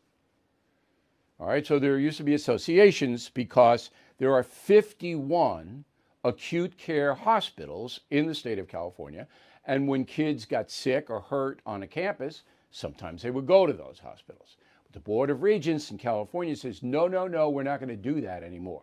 All 1.40 1.48
right, 1.48 1.66
so 1.66 1.78
there 1.78 1.98
used 1.98 2.18
to 2.18 2.24
be 2.24 2.34
associations 2.34 3.30
because 3.32 3.90
there 4.18 4.34
are 4.34 4.42
51 4.42 5.84
acute 6.24 6.76
care 6.76 7.14
hospitals 7.14 8.00
in 8.10 8.26
the 8.26 8.34
state 8.34 8.58
of 8.58 8.68
California. 8.68 9.26
And 9.64 9.86
when 9.86 10.04
kids 10.04 10.44
got 10.44 10.70
sick 10.70 11.10
or 11.10 11.20
hurt 11.20 11.60
on 11.64 11.82
a 11.82 11.86
campus, 11.86 12.42
sometimes 12.70 13.22
they 13.22 13.30
would 13.30 13.46
go 13.46 13.66
to 13.66 13.72
those 13.72 14.00
hospitals. 14.02 14.56
But 14.84 14.92
the 14.92 15.00
Board 15.00 15.30
of 15.30 15.42
Regents 15.42 15.90
in 15.90 15.98
California 15.98 16.56
says, 16.56 16.82
no, 16.82 17.08
no, 17.08 17.26
no, 17.26 17.50
we're 17.50 17.62
not 17.62 17.80
going 17.80 17.88
to 17.88 17.96
do 17.96 18.20
that 18.22 18.42
anymore. 18.42 18.82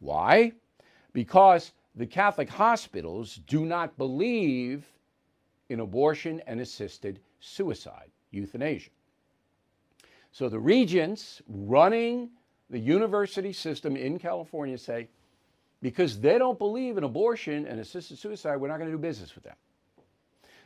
Why? 0.00 0.52
Because 1.12 1.72
the 1.94 2.06
Catholic 2.06 2.48
hospitals 2.48 3.40
do 3.46 3.64
not 3.64 3.96
believe 3.96 4.84
in 5.68 5.80
abortion 5.80 6.42
and 6.46 6.60
assisted 6.60 7.20
suicide 7.40 8.10
euthanasia. 8.30 8.90
So 10.32 10.48
the 10.48 10.58
regents 10.58 11.40
running 11.48 12.30
the 12.68 12.78
university 12.78 13.52
system 13.52 13.96
in 13.96 14.18
California 14.18 14.76
say, 14.76 15.08
because 15.80 16.20
they 16.20 16.36
don't 16.38 16.58
believe 16.58 16.98
in 16.98 17.04
abortion 17.04 17.66
and 17.66 17.80
assisted 17.80 18.18
suicide, 18.18 18.56
we're 18.56 18.68
not 18.68 18.78
going 18.78 18.90
to 18.90 18.96
do 18.96 19.00
business 19.00 19.34
with 19.34 19.44
them. 19.44 19.56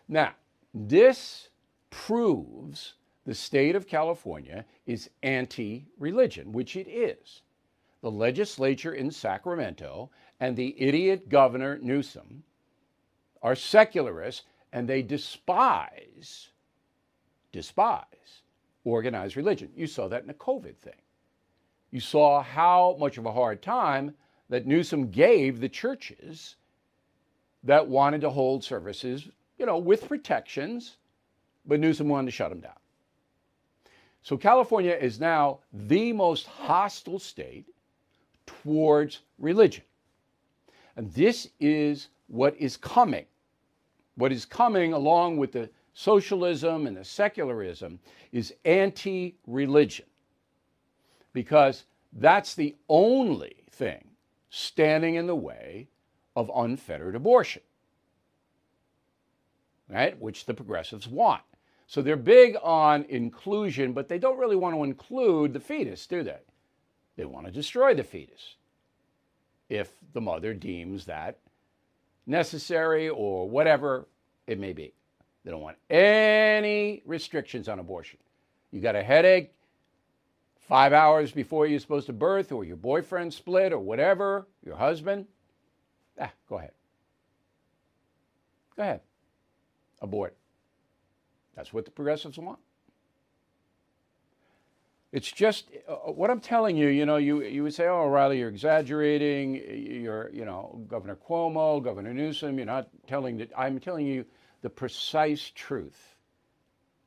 Now, 0.09 0.33
this 0.75 1.50
proves 1.91 2.95
the 3.27 3.35
state 3.35 3.77
of 3.77 3.87
California 3.87 4.65
is 4.87 5.11
anti 5.23 5.87
religion, 5.99 6.53
which 6.53 6.77
it 6.77 6.89
is. 6.89 7.43
The 8.01 8.11
legislature 8.11 8.95
in 8.95 9.11
Sacramento 9.11 10.11
and 10.41 10.57
the 10.57 10.81
idiot 10.81 11.29
governor 11.29 11.79
Newsom 11.83 12.45
are 13.43 13.55
secularists 13.55 14.45
and 14.73 14.89
they 14.89 15.03
despise 15.03 16.49
despise 17.53 18.43
organized 18.85 19.37
religion. 19.37 19.71
You 19.75 19.87
saw 19.87 20.09
that 20.09 20.23
in 20.23 20.29
the 20.29 20.35
COVID 20.35 20.77
thing. 20.77 21.01
You 21.91 22.01
saw 22.01 22.43
how 22.43 22.97
much 22.99 23.19
of 23.19 23.27
a 23.27 23.33
hard 23.33 23.63
time 23.63 24.15
that 24.49 24.67
Newsom 24.67 25.11
gave 25.11 25.61
the 25.61 25.69
churches 25.69 26.57
that 27.65 27.87
wanted 27.87 28.21
to 28.23 28.31
hold 28.31 28.65
services, 28.65 29.29
you 29.59 29.67
know, 29.67 29.79
with 29.79 30.09
protections, 30.09 30.97
but 31.71 31.79
Newsom 31.79 32.09
wanted 32.09 32.27
to 32.27 32.33
shut 32.33 32.51
them 32.51 32.59
down. 32.59 32.75
So 34.23 34.37
California 34.37 34.91
is 34.91 35.21
now 35.21 35.61
the 35.73 36.13
most 36.13 36.49
hostile 36.49 37.21
state 37.21 37.65
towards 38.45 39.21
religion. 39.39 39.85
And 40.97 41.13
this 41.13 41.49
is 41.61 42.09
what 42.27 42.57
is 42.57 42.77
coming. 42.77 43.25
What 44.17 44.33
is 44.33 44.45
coming 44.45 44.95
along 44.95 45.37
with 45.37 45.53
the 45.53 45.71
socialism 45.95 46.89
and 46.89 46.97
the 46.97 47.05
secularism 47.05 48.01
is 48.33 48.53
anti 48.65 49.37
religion 49.47 50.07
because 51.33 51.85
that's 52.15 52.57
the 52.57 52.75
only 52.89 53.63
thing 53.71 54.09
standing 54.51 55.15
in 55.15 55.29
the 55.29 55.37
way 55.37 55.87
of 56.35 56.51
unfettered 56.53 57.15
abortion, 57.15 57.63
right? 59.89 60.21
Which 60.21 60.47
the 60.47 60.55
progressives 60.55 61.07
want. 61.07 61.43
So 61.91 62.03
they're 62.03 62.15
big 62.15 62.57
on 62.63 63.05
inclusion, 63.09 63.93
but 63.93 64.09
they 64.09 64.17
don't 64.17 64.39
really 64.39 64.55
want 64.55 64.77
to 64.77 64.85
include 64.85 65.53
the 65.53 65.59
fetus, 65.59 66.07
do 66.07 66.23
they? 66.23 66.39
They 67.17 67.25
want 67.25 67.47
to 67.47 67.53
destroy 67.53 67.95
the 67.95 68.05
fetus 68.05 68.55
if 69.69 69.91
the 70.13 70.21
mother 70.21 70.55
deems 70.55 71.05
that 71.07 71.39
necessary 72.29 73.09
or 73.09 73.51
whatever 73.51 74.07
it 74.47 74.61
may 74.61 74.73
be. 74.73 74.95
They 75.45 75.51
don't 75.51 75.63
want 75.63 75.79
any 75.91 77.03
restrictions 77.07 77.69
on 77.69 77.81
abortion. 77.81 78.21
You 78.71 78.81
got 78.81 78.95
a 78.95 79.03
headache 79.03 79.53
five 80.61 80.93
hours 80.93 81.33
before 81.33 81.67
you're 81.67 81.81
supposed 81.81 82.07
to 82.07 82.13
birth, 82.13 82.53
or 82.53 82.63
your 82.63 82.77
boyfriend 82.77 83.35
split, 83.35 83.73
or 83.73 83.81
whatever, 83.81 84.47
your 84.65 84.77
husband, 84.77 85.27
ah, 86.21 86.31
go 86.49 86.59
ahead. 86.59 86.71
Go 88.77 88.83
ahead. 88.85 89.01
Abort. 90.01 90.37
That's 91.55 91.73
what 91.73 91.85
the 91.85 91.91
progressives 91.91 92.39
want. 92.39 92.59
It's 95.13 95.31
just 95.31 95.71
uh, 95.89 95.93
uh, 95.93 96.13
what 96.13 96.31
I'm 96.31 96.41
telling 96.41 96.77
you. 96.77 96.89
You 96.89 97.05
know, 97.05 97.17
you 97.17 97.43
you 97.43 97.65
would 97.65 97.75
say, 97.75 97.89
"Oh, 97.89 98.03
O'Reilly, 98.03 98.39
you're 98.39 98.49
exaggerating. 98.49 99.57
You're, 99.57 100.31
you 100.33 100.45
know, 100.45 100.85
Governor 100.87 101.17
Cuomo, 101.17 101.83
Governor 101.83 102.15
Newsom. 102.15 102.59
You're 102.59 102.67
not 102.67 102.89
telling 103.09 103.39
that. 103.39 103.51
I'm 103.57 103.81
telling 103.81 104.07
you 104.07 104.25
the 104.63 104.71
precise 104.71 105.51
truth 105.55 106.15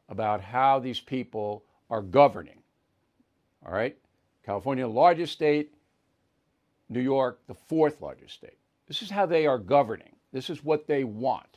about 0.10 0.42
how 0.42 0.80
these 0.80 1.00
people 1.00 1.64
are 1.90 2.02
governing. 2.02 2.60
All 3.66 3.72
right, 3.72 3.98
California, 4.46 4.86
largest 4.88 5.32
state. 5.34 5.74
New 6.90 7.00
York, 7.02 7.40
the 7.48 7.54
fourth 7.54 8.02
largest 8.02 8.36
state. 8.36 8.58
This 8.88 9.02
is 9.02 9.10
how 9.10 9.26
they 9.26 9.48
are 9.48 9.58
governing. 9.58 10.16
This 10.32 10.50
is 10.50 10.64
what 10.64 10.88
they 10.88 11.04
want. 11.04 11.53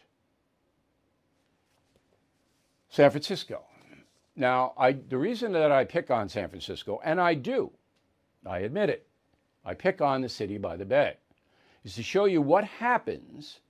San 2.88 3.10
Francisco. 3.10 3.62
Now, 4.36 4.74
I, 4.76 4.92
the 4.92 5.18
reason 5.18 5.52
that 5.52 5.72
I 5.72 5.84
pick 5.84 6.10
on 6.10 6.28
San 6.28 6.48
Francisco, 6.48 7.00
and 7.04 7.20
I 7.20 7.34
do, 7.34 7.72
I 8.46 8.58
admit 8.60 8.90
it, 8.90 9.06
I 9.64 9.74
pick 9.74 10.00
on 10.00 10.20
the 10.20 10.28
city 10.28 10.58
by 10.58 10.76
the 10.76 10.84
bay, 10.84 11.16
is 11.84 11.94
to 11.94 12.02
show 12.02 12.26
you 12.26 12.42
what 12.42 12.64
happens 12.64 13.60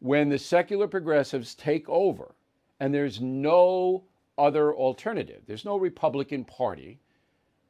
when 0.00 0.28
the 0.28 0.38
secular 0.38 0.86
progressives 0.86 1.54
take 1.54 1.88
over 1.88 2.34
and 2.78 2.92
there's 2.92 3.20
no 3.20 4.04
other 4.36 4.74
alternative. 4.74 5.42
There's 5.46 5.64
no 5.64 5.78
Republican 5.78 6.44
Party 6.44 6.98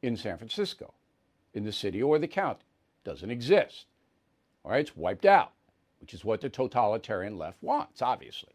in 0.01 0.17
San 0.17 0.37
Francisco, 0.37 0.93
in 1.53 1.63
the 1.63 1.71
city 1.71 2.03
or 2.03 2.19
the 2.19 2.27
county. 2.27 2.65
Doesn't 3.03 3.31
exist. 3.31 3.85
All 4.65 4.71
right, 4.71 4.81
it's 4.81 4.97
wiped 4.97 5.25
out, 5.25 5.53
which 6.01 6.13
is 6.13 6.25
what 6.25 6.41
the 6.41 6.49
totalitarian 6.49 7.37
left 7.37 7.63
wants, 7.63 8.01
obviously. 8.01 8.51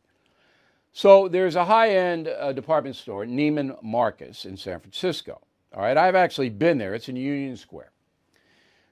So 0.93 1.27
there's 1.27 1.57
a 1.57 1.65
high 1.65 1.97
end 1.97 2.29
uh, 2.29 2.53
department 2.53 2.97
store, 2.97 3.25
Neiman 3.25 3.83
Marcus, 3.83 4.45
in 4.45 4.57
San 4.57 4.79
Francisco. 4.79 5.41
All 5.75 5.83
right, 5.83 5.97
I've 5.97 6.15
actually 6.15 6.51
been 6.51 6.77
there, 6.77 6.95
it's 6.95 7.09
in 7.09 7.17
Union 7.17 7.57
Square. 7.57 7.93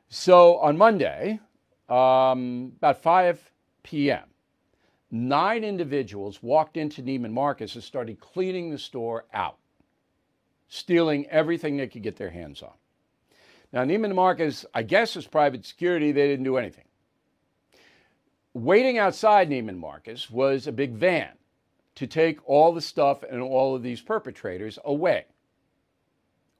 So 0.08 0.56
on 0.56 0.78
Monday, 0.78 1.38
um, 1.90 2.72
about 2.78 3.02
5 3.02 3.52
p.m., 3.82 4.24
nine 5.10 5.62
individuals 5.62 6.42
walked 6.42 6.78
into 6.78 7.02
Neiman 7.02 7.32
Marcus 7.32 7.74
and 7.74 7.84
started 7.84 8.18
cleaning 8.18 8.70
the 8.70 8.78
store 8.78 9.26
out, 9.34 9.58
stealing 10.68 11.26
everything 11.26 11.76
they 11.76 11.86
could 11.86 12.02
get 12.02 12.16
their 12.16 12.30
hands 12.30 12.62
on. 12.62 12.72
Now, 13.72 13.84
Neiman 13.84 14.14
Marcus, 14.14 14.64
I 14.74 14.82
guess, 14.82 15.16
is 15.16 15.26
private 15.26 15.66
security. 15.66 16.12
They 16.12 16.26
didn't 16.26 16.44
do 16.44 16.56
anything. 16.56 16.84
Waiting 18.54 18.98
outside 18.98 19.50
Neiman 19.50 19.76
Marcus 19.76 20.30
was 20.30 20.66
a 20.66 20.72
big 20.72 20.92
van 20.92 21.28
to 22.00 22.06
take 22.06 22.38
all 22.48 22.72
the 22.72 22.80
stuff 22.80 23.22
and 23.22 23.42
all 23.42 23.76
of 23.76 23.82
these 23.82 24.00
perpetrators 24.00 24.78
away. 24.86 25.26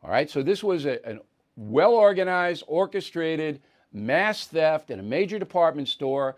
All 0.05 0.11
right, 0.11 0.29
so 0.29 0.43
this 0.43 0.63
was 0.63 0.85
a, 0.85 0.99
a 1.11 1.21
well 1.57 1.95
organized, 1.95 2.63
orchestrated 2.67 3.63
mass 3.91 4.47
theft 4.47 4.91
in 4.91 5.01
a 5.01 5.03
major 5.03 5.39
department 5.39 5.89
store, 5.89 6.37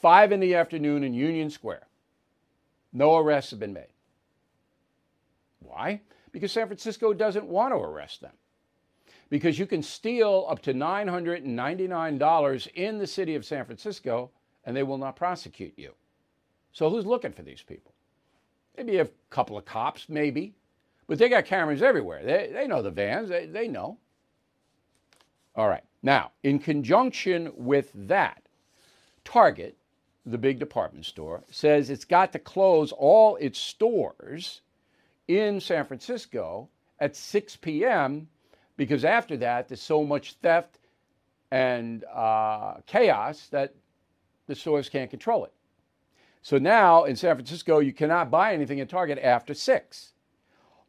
five 0.00 0.30
in 0.30 0.38
the 0.38 0.54
afternoon 0.54 1.02
in 1.02 1.14
Union 1.14 1.50
Square. 1.50 1.88
No 2.92 3.16
arrests 3.16 3.50
have 3.50 3.58
been 3.58 3.72
made. 3.72 3.88
Why? 5.58 6.00
Because 6.30 6.52
San 6.52 6.68
Francisco 6.68 7.12
doesn't 7.12 7.46
want 7.46 7.72
to 7.72 7.78
arrest 7.78 8.20
them. 8.20 8.34
Because 9.30 9.58
you 9.58 9.66
can 9.66 9.82
steal 9.82 10.46
up 10.48 10.62
to 10.62 10.72
$999 10.72 12.68
in 12.74 12.98
the 12.98 13.06
city 13.08 13.34
of 13.34 13.44
San 13.44 13.64
Francisco 13.64 14.30
and 14.64 14.76
they 14.76 14.84
will 14.84 14.98
not 14.98 15.16
prosecute 15.16 15.76
you. 15.76 15.90
So 16.70 16.88
who's 16.88 17.04
looking 17.04 17.32
for 17.32 17.42
these 17.42 17.62
people? 17.62 17.93
Maybe 18.76 18.98
a 18.98 19.08
couple 19.30 19.56
of 19.56 19.64
cops, 19.64 20.08
maybe. 20.08 20.54
But 21.06 21.18
they 21.18 21.28
got 21.28 21.44
cameras 21.44 21.82
everywhere. 21.82 22.24
They, 22.24 22.50
they 22.52 22.66
know 22.66 22.82
the 22.82 22.90
vans, 22.90 23.28
they, 23.28 23.46
they 23.46 23.68
know. 23.68 23.98
All 25.54 25.68
right. 25.68 25.84
Now, 26.02 26.32
in 26.42 26.58
conjunction 26.58 27.52
with 27.56 27.90
that, 27.94 28.42
Target, 29.24 29.76
the 30.26 30.38
big 30.38 30.58
department 30.58 31.06
store, 31.06 31.44
says 31.50 31.90
it's 31.90 32.04
got 32.04 32.32
to 32.32 32.38
close 32.38 32.92
all 32.92 33.36
its 33.36 33.58
stores 33.58 34.62
in 35.28 35.60
San 35.60 35.86
Francisco 35.86 36.68
at 36.98 37.16
6 37.16 37.56
p.m. 37.56 38.28
because 38.76 39.04
after 39.04 39.36
that, 39.38 39.68
there's 39.68 39.82
so 39.82 40.04
much 40.04 40.34
theft 40.34 40.78
and 41.50 42.04
uh, 42.12 42.74
chaos 42.86 43.48
that 43.48 43.74
the 44.46 44.54
stores 44.54 44.88
can't 44.88 45.10
control 45.10 45.44
it. 45.44 45.52
So 46.44 46.58
now 46.58 47.04
in 47.04 47.16
San 47.16 47.34
Francisco, 47.36 47.78
you 47.78 47.94
cannot 47.94 48.30
buy 48.30 48.52
anything 48.52 48.78
at 48.78 48.90
Target 48.90 49.18
after 49.18 49.54
6. 49.54 50.12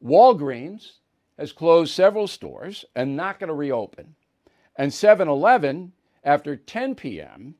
Walgreens 0.04 0.98
has 1.40 1.54
closed 1.54 1.94
several 1.94 2.28
stores 2.28 2.84
and 2.94 3.16
not 3.16 3.40
going 3.40 3.48
to 3.48 3.54
reopen. 3.54 4.16
And 4.76 4.94
7 4.94 5.30
Eleven, 5.30 5.94
after 6.26 6.58
10 6.58 6.96
p.m., 6.96 7.56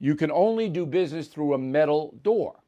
you 0.00 0.14
can 0.14 0.30
only 0.30 0.70
do 0.70 0.86
business 0.86 1.28
through 1.28 1.52
a 1.52 1.58
metal 1.58 2.18
door. 2.22 2.60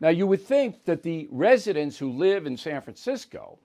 Now, 0.00 0.08
you 0.08 0.26
would 0.28 0.42
think 0.42 0.86
that 0.86 1.02
the 1.02 1.28
residents 1.30 1.98
who 1.98 2.10
live 2.10 2.46
in 2.46 2.56
San 2.56 2.80
Francisco 2.80 3.58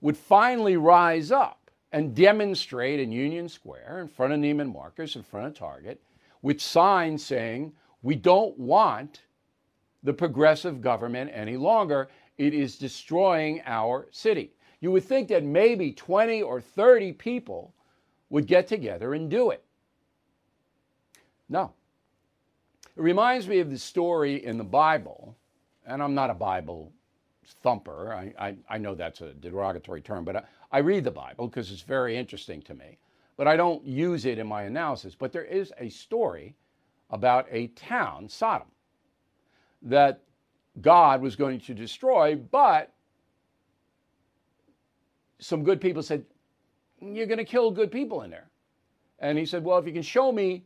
would 0.00 0.16
finally 0.16 0.76
rise 0.76 1.32
up 1.32 1.72
and 1.90 2.14
demonstrate 2.14 3.00
in 3.00 3.10
Union 3.10 3.48
Square 3.48 3.98
in 4.00 4.06
front 4.06 4.32
of 4.32 4.38
Neiman 4.38 4.72
Marcus, 4.72 5.16
in 5.16 5.24
front 5.24 5.48
of 5.48 5.54
Target, 5.54 6.00
with 6.40 6.60
signs 6.60 7.24
saying, 7.24 7.72
We 8.00 8.14
don't 8.14 8.56
want 8.56 9.22
the 10.02 10.12
progressive 10.12 10.80
government 10.80 11.30
any 11.34 11.56
longer. 11.56 12.08
It 12.38 12.54
is 12.54 12.78
destroying 12.78 13.62
our 13.66 14.08
city. 14.10 14.52
You 14.80 14.90
would 14.92 15.04
think 15.04 15.28
that 15.28 15.44
maybe 15.44 15.92
20 15.92 16.42
or 16.42 16.60
30 16.60 17.12
people 17.12 17.74
would 18.30 18.46
get 18.46 18.66
together 18.66 19.14
and 19.14 19.30
do 19.30 19.50
it. 19.50 19.64
No. 21.48 21.72
It 22.96 23.02
reminds 23.02 23.46
me 23.46 23.58
of 23.58 23.70
the 23.70 23.78
story 23.78 24.44
in 24.44 24.56
the 24.56 24.64
Bible, 24.64 25.36
and 25.86 26.02
I'm 26.02 26.14
not 26.14 26.30
a 26.30 26.34
Bible 26.34 26.92
thumper. 27.62 28.12
I, 28.14 28.32
I, 28.38 28.56
I 28.68 28.78
know 28.78 28.94
that's 28.94 29.20
a 29.20 29.34
derogatory 29.34 30.00
term, 30.00 30.24
but 30.24 30.36
I, 30.36 30.42
I 30.72 30.78
read 30.78 31.04
the 31.04 31.10
Bible 31.10 31.48
because 31.48 31.70
it's 31.70 31.82
very 31.82 32.16
interesting 32.16 32.62
to 32.62 32.74
me. 32.74 32.98
But 33.36 33.48
I 33.48 33.56
don't 33.56 33.84
use 33.84 34.26
it 34.26 34.38
in 34.38 34.46
my 34.46 34.62
analysis. 34.62 35.14
But 35.14 35.32
there 35.32 35.44
is 35.44 35.72
a 35.78 35.88
story 35.88 36.54
about 37.10 37.46
a 37.50 37.68
town, 37.68 38.28
Sodom, 38.28 38.68
that 39.82 40.22
God 40.80 41.20
was 41.22 41.36
going 41.36 41.60
to 41.60 41.74
destroy, 41.74 42.36
but 42.36 42.92
some 45.38 45.64
good 45.64 45.80
people 45.80 46.02
said, 46.02 46.24
You're 47.00 47.26
going 47.26 47.38
to 47.38 47.44
kill 47.44 47.70
good 47.70 47.90
people 47.90 48.22
in 48.22 48.30
there. 48.30 48.48
And 49.18 49.38
he 49.38 49.46
said, 49.46 49.64
Well, 49.64 49.78
if 49.78 49.86
you 49.86 49.92
can 49.92 50.02
show 50.02 50.30
me 50.32 50.64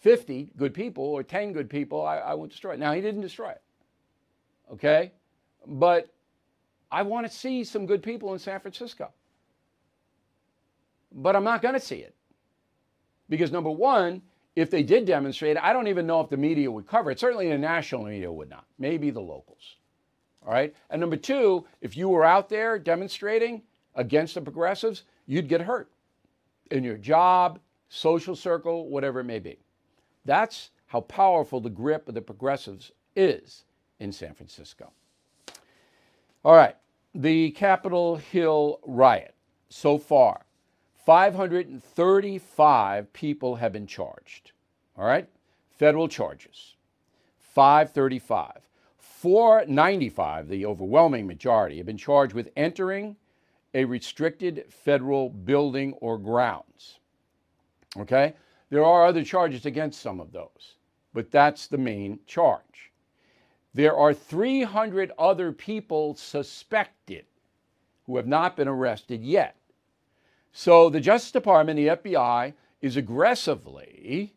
50 0.00 0.52
good 0.56 0.74
people 0.74 1.04
or 1.04 1.22
10 1.22 1.52
good 1.52 1.68
people, 1.68 2.04
I, 2.04 2.18
I 2.18 2.34
won't 2.34 2.50
destroy 2.50 2.74
it. 2.74 2.78
Now, 2.78 2.92
he 2.92 3.00
didn't 3.00 3.22
destroy 3.22 3.50
it. 3.50 3.62
Okay? 4.72 5.12
But 5.66 6.12
I 6.90 7.02
want 7.02 7.26
to 7.26 7.32
see 7.32 7.64
some 7.64 7.86
good 7.86 8.02
people 8.02 8.32
in 8.32 8.38
San 8.38 8.60
Francisco. 8.60 9.10
But 11.12 11.34
I'm 11.34 11.44
not 11.44 11.62
going 11.62 11.74
to 11.74 11.80
see 11.80 11.96
it. 11.96 12.14
Because 13.28 13.50
number 13.50 13.70
one, 13.70 14.22
if 14.56 14.70
they 14.70 14.82
did 14.82 15.04
demonstrate, 15.04 15.58
I 15.58 15.74
don't 15.74 15.86
even 15.86 16.06
know 16.06 16.22
if 16.22 16.30
the 16.30 16.36
media 16.38 16.70
would 16.70 16.86
cover 16.86 17.10
it. 17.10 17.20
Certainly 17.20 17.50
the 17.50 17.58
national 17.58 18.04
media 18.04 18.32
would 18.32 18.48
not, 18.48 18.64
maybe 18.78 19.10
the 19.10 19.20
locals. 19.20 19.76
All 20.44 20.52
right. 20.52 20.74
And 20.90 21.00
number 21.00 21.16
two, 21.16 21.66
if 21.82 21.96
you 21.96 22.08
were 22.08 22.24
out 22.24 22.48
there 22.48 22.78
demonstrating 22.78 23.62
against 23.94 24.34
the 24.34 24.40
progressives, 24.40 25.02
you'd 25.26 25.48
get 25.48 25.60
hurt 25.60 25.90
in 26.70 26.82
your 26.82 26.96
job, 26.96 27.58
social 27.90 28.34
circle, 28.34 28.88
whatever 28.88 29.20
it 29.20 29.24
may 29.24 29.38
be. 29.38 29.58
That's 30.24 30.70
how 30.86 31.02
powerful 31.02 31.60
the 31.60 31.70
grip 31.70 32.08
of 32.08 32.14
the 32.14 32.22
progressives 32.22 32.92
is 33.14 33.64
in 34.00 34.10
San 34.10 34.34
Francisco. 34.34 34.90
All 36.44 36.54
right. 36.54 36.76
The 37.14 37.50
Capitol 37.50 38.16
Hill 38.16 38.80
riot 38.84 39.34
so 39.68 39.98
far 39.98 40.45
535 41.06 43.12
people 43.12 43.56
have 43.56 43.72
been 43.72 43.86
charged. 43.86 44.52
All 44.98 45.06
right? 45.06 45.28
Federal 45.70 46.08
charges. 46.08 46.74
535. 47.38 48.68
495, 48.98 50.48
the 50.48 50.66
overwhelming 50.66 51.28
majority, 51.28 51.76
have 51.76 51.86
been 51.86 51.96
charged 51.96 52.34
with 52.34 52.50
entering 52.56 53.14
a 53.72 53.84
restricted 53.84 54.64
federal 54.68 55.30
building 55.30 55.92
or 56.00 56.18
grounds. 56.18 56.98
Okay? 57.96 58.34
There 58.70 58.84
are 58.84 59.06
other 59.06 59.22
charges 59.22 59.64
against 59.64 60.02
some 60.02 60.18
of 60.20 60.32
those, 60.32 60.74
but 61.14 61.30
that's 61.30 61.68
the 61.68 61.78
main 61.78 62.18
charge. 62.26 62.90
There 63.74 63.96
are 63.96 64.12
300 64.12 65.12
other 65.18 65.52
people 65.52 66.16
suspected 66.16 67.26
who 68.06 68.16
have 68.16 68.26
not 68.26 68.56
been 68.56 68.66
arrested 68.66 69.22
yet. 69.22 69.54
So 70.58 70.88
the 70.88 71.00
Justice 71.00 71.32
Department, 71.32 71.76
the 71.76 71.88
FBI, 71.88 72.54
is 72.80 72.96
aggressively 72.96 74.34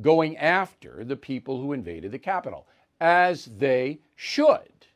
going 0.00 0.36
after 0.36 1.04
the 1.04 1.14
people 1.14 1.60
who 1.60 1.72
invaded 1.72 2.10
the 2.10 2.18
Capitol. 2.18 2.66
as 3.00 3.44
they 3.44 4.00
should. 4.16 4.86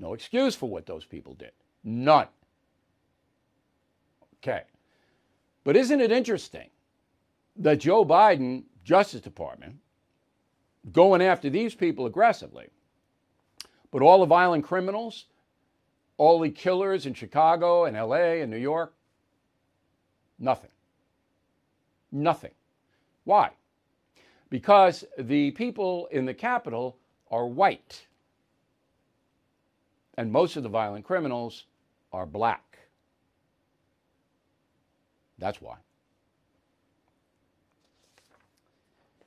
No 0.00 0.14
excuse 0.14 0.56
for 0.56 0.68
what 0.68 0.86
those 0.86 1.04
people 1.04 1.34
did. 1.34 1.52
None. 1.84 2.26
Okay. 4.42 4.62
But 5.62 5.76
isn't 5.76 6.00
it 6.00 6.10
interesting 6.10 6.70
that 7.56 7.78
Joe 7.78 8.04
Biden, 8.04 8.64
Justice 8.84 9.20
Department, 9.20 9.76
going 10.92 11.22
after 11.22 11.50
these 11.50 11.74
people 11.76 12.06
aggressively, 12.06 12.66
but 13.92 14.02
all 14.02 14.20
the 14.20 14.26
violent 14.26 14.64
criminals, 14.64 15.26
all 16.18 16.40
the 16.40 16.50
killers 16.50 17.06
in 17.06 17.14
Chicago 17.14 17.84
and 17.84 17.96
LA 17.96 18.40
and 18.42 18.50
New 18.50 18.56
York, 18.56 18.94
nothing. 20.38 20.70
Nothing. 22.12 22.52
Why? 23.24 23.50
Because 24.48 25.04
the 25.18 25.50
people 25.52 26.06
in 26.10 26.24
the 26.24 26.34
Capitol 26.34 26.96
are 27.30 27.46
white. 27.46 28.06
And 30.16 30.32
most 30.32 30.56
of 30.56 30.62
the 30.62 30.68
violent 30.68 31.04
criminals 31.04 31.64
are 32.12 32.24
black. 32.24 32.78
That's 35.38 35.60
why. 35.60 35.76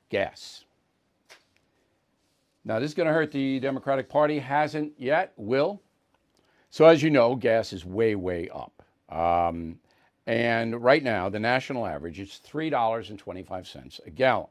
Gas. 0.08 0.64
Now, 2.64 2.80
this 2.80 2.90
is 2.90 2.94
going 2.94 3.06
to 3.06 3.12
hurt 3.12 3.30
the 3.30 3.60
Democratic 3.60 4.08
Party. 4.08 4.38
Hasn't 4.38 4.92
yet, 4.98 5.32
will. 5.36 5.80
So, 6.70 6.86
as 6.86 7.02
you 7.02 7.10
know, 7.10 7.34
gas 7.34 7.72
is 7.72 7.84
way, 7.84 8.14
way 8.14 8.48
up. 8.48 8.82
Um, 9.08 9.80
and 10.26 10.80
right 10.82 11.02
now, 11.02 11.28
the 11.28 11.40
national 11.40 11.84
average 11.84 12.20
is 12.20 12.40
$3.25 12.46 14.06
a 14.06 14.10
gallon. 14.10 14.46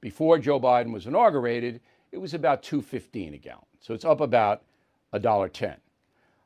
Before 0.00 0.38
Joe 0.38 0.58
Biden 0.58 0.92
was 0.92 1.06
inaugurated, 1.06 1.80
it 2.10 2.18
was 2.18 2.34
about 2.34 2.64
2.15 2.64 3.34
a 3.34 3.38
gallon. 3.38 3.64
So 3.80 3.94
it's 3.94 4.04
up 4.04 4.20
about 4.20 4.62
$1.10. 5.14 5.76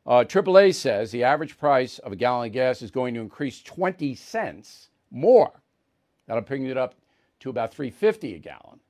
Uh, 0.07 0.23
AAA 0.23 0.75
says 0.75 1.11
the 1.11 1.25
average 1.25 1.59
price 1.59 1.99
of 2.01 2.13
a 2.13 2.17
gallon 2.17 2.49
of 2.49 2.53
gas 2.53 2.83
is 2.83 2.91
going 2.91 3.15
to 3.15 3.21
increase 3.21 3.63
20 3.63 4.15
cents 4.15 4.91
more. 5.11 5.63
That'll 6.27 6.43
bring 6.43 6.67
it 6.67 6.77
up 6.77 6.95
to 7.41 7.51
about 7.51 7.75
3.50 7.75 8.37
a 8.37 8.39
gallon, 8.39 8.81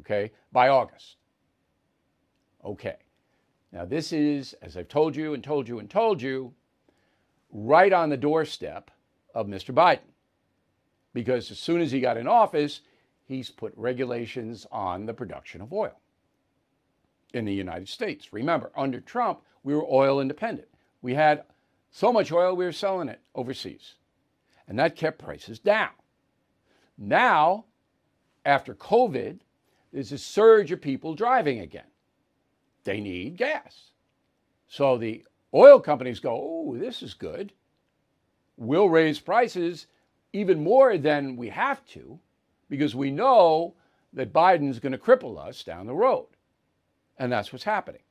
okay, 0.00 0.32
by 0.50 0.68
August. 0.68 1.16
Okay. 2.64 2.96
Now 3.74 3.84
this 3.84 4.12
is, 4.12 4.54
as 4.62 4.76
I've 4.76 4.86
told 4.86 5.16
you 5.16 5.34
and 5.34 5.42
told 5.42 5.68
you 5.68 5.80
and 5.80 5.90
told 5.90 6.22
you, 6.22 6.54
right 7.50 7.92
on 7.92 8.08
the 8.08 8.16
doorstep 8.16 8.92
of 9.34 9.48
Mr. 9.48 9.74
Biden. 9.74 10.12
Because 11.12 11.50
as 11.50 11.58
soon 11.58 11.80
as 11.80 11.90
he 11.90 12.00
got 12.00 12.16
in 12.16 12.28
office, 12.28 12.82
he's 13.26 13.50
put 13.50 13.72
regulations 13.76 14.64
on 14.70 15.06
the 15.06 15.12
production 15.14 15.60
of 15.60 15.72
oil 15.72 15.98
in 17.32 17.44
the 17.44 17.52
United 17.52 17.88
States. 17.88 18.32
Remember, 18.32 18.70
under 18.76 19.00
Trump, 19.00 19.40
we 19.64 19.74
were 19.74 19.84
oil 19.84 20.20
independent. 20.20 20.68
We 21.02 21.14
had 21.14 21.42
so 21.90 22.12
much 22.12 22.30
oil, 22.30 22.54
we 22.54 22.64
were 22.64 22.72
selling 22.72 23.08
it 23.08 23.20
overseas. 23.34 23.94
And 24.68 24.78
that 24.78 24.94
kept 24.94 25.18
prices 25.18 25.58
down. 25.58 25.90
Now, 26.96 27.64
after 28.44 28.72
COVID, 28.74 29.40
there's 29.92 30.12
a 30.12 30.18
surge 30.18 30.70
of 30.70 30.80
people 30.80 31.14
driving 31.14 31.58
again. 31.58 31.84
They 32.84 33.00
need 33.00 33.36
gas. 33.36 33.90
So 34.68 34.96
the 34.98 35.24
oil 35.52 35.80
companies 35.80 36.20
go, 36.20 36.32
oh, 36.32 36.76
this 36.76 37.02
is 37.02 37.14
good. 37.14 37.52
We'll 38.56 38.88
raise 38.88 39.18
prices 39.18 39.86
even 40.32 40.62
more 40.62 40.98
than 40.98 41.36
we 41.36 41.48
have 41.48 41.84
to 41.86 42.18
because 42.68 42.94
we 42.94 43.10
know 43.10 43.74
that 44.12 44.32
Biden's 44.32 44.78
going 44.78 44.92
to 44.92 44.98
cripple 44.98 45.38
us 45.38 45.62
down 45.62 45.86
the 45.86 45.94
road. 45.94 46.26
And 47.18 47.32
that's 47.32 47.52
what's 47.52 47.64
happening. 47.64 48.02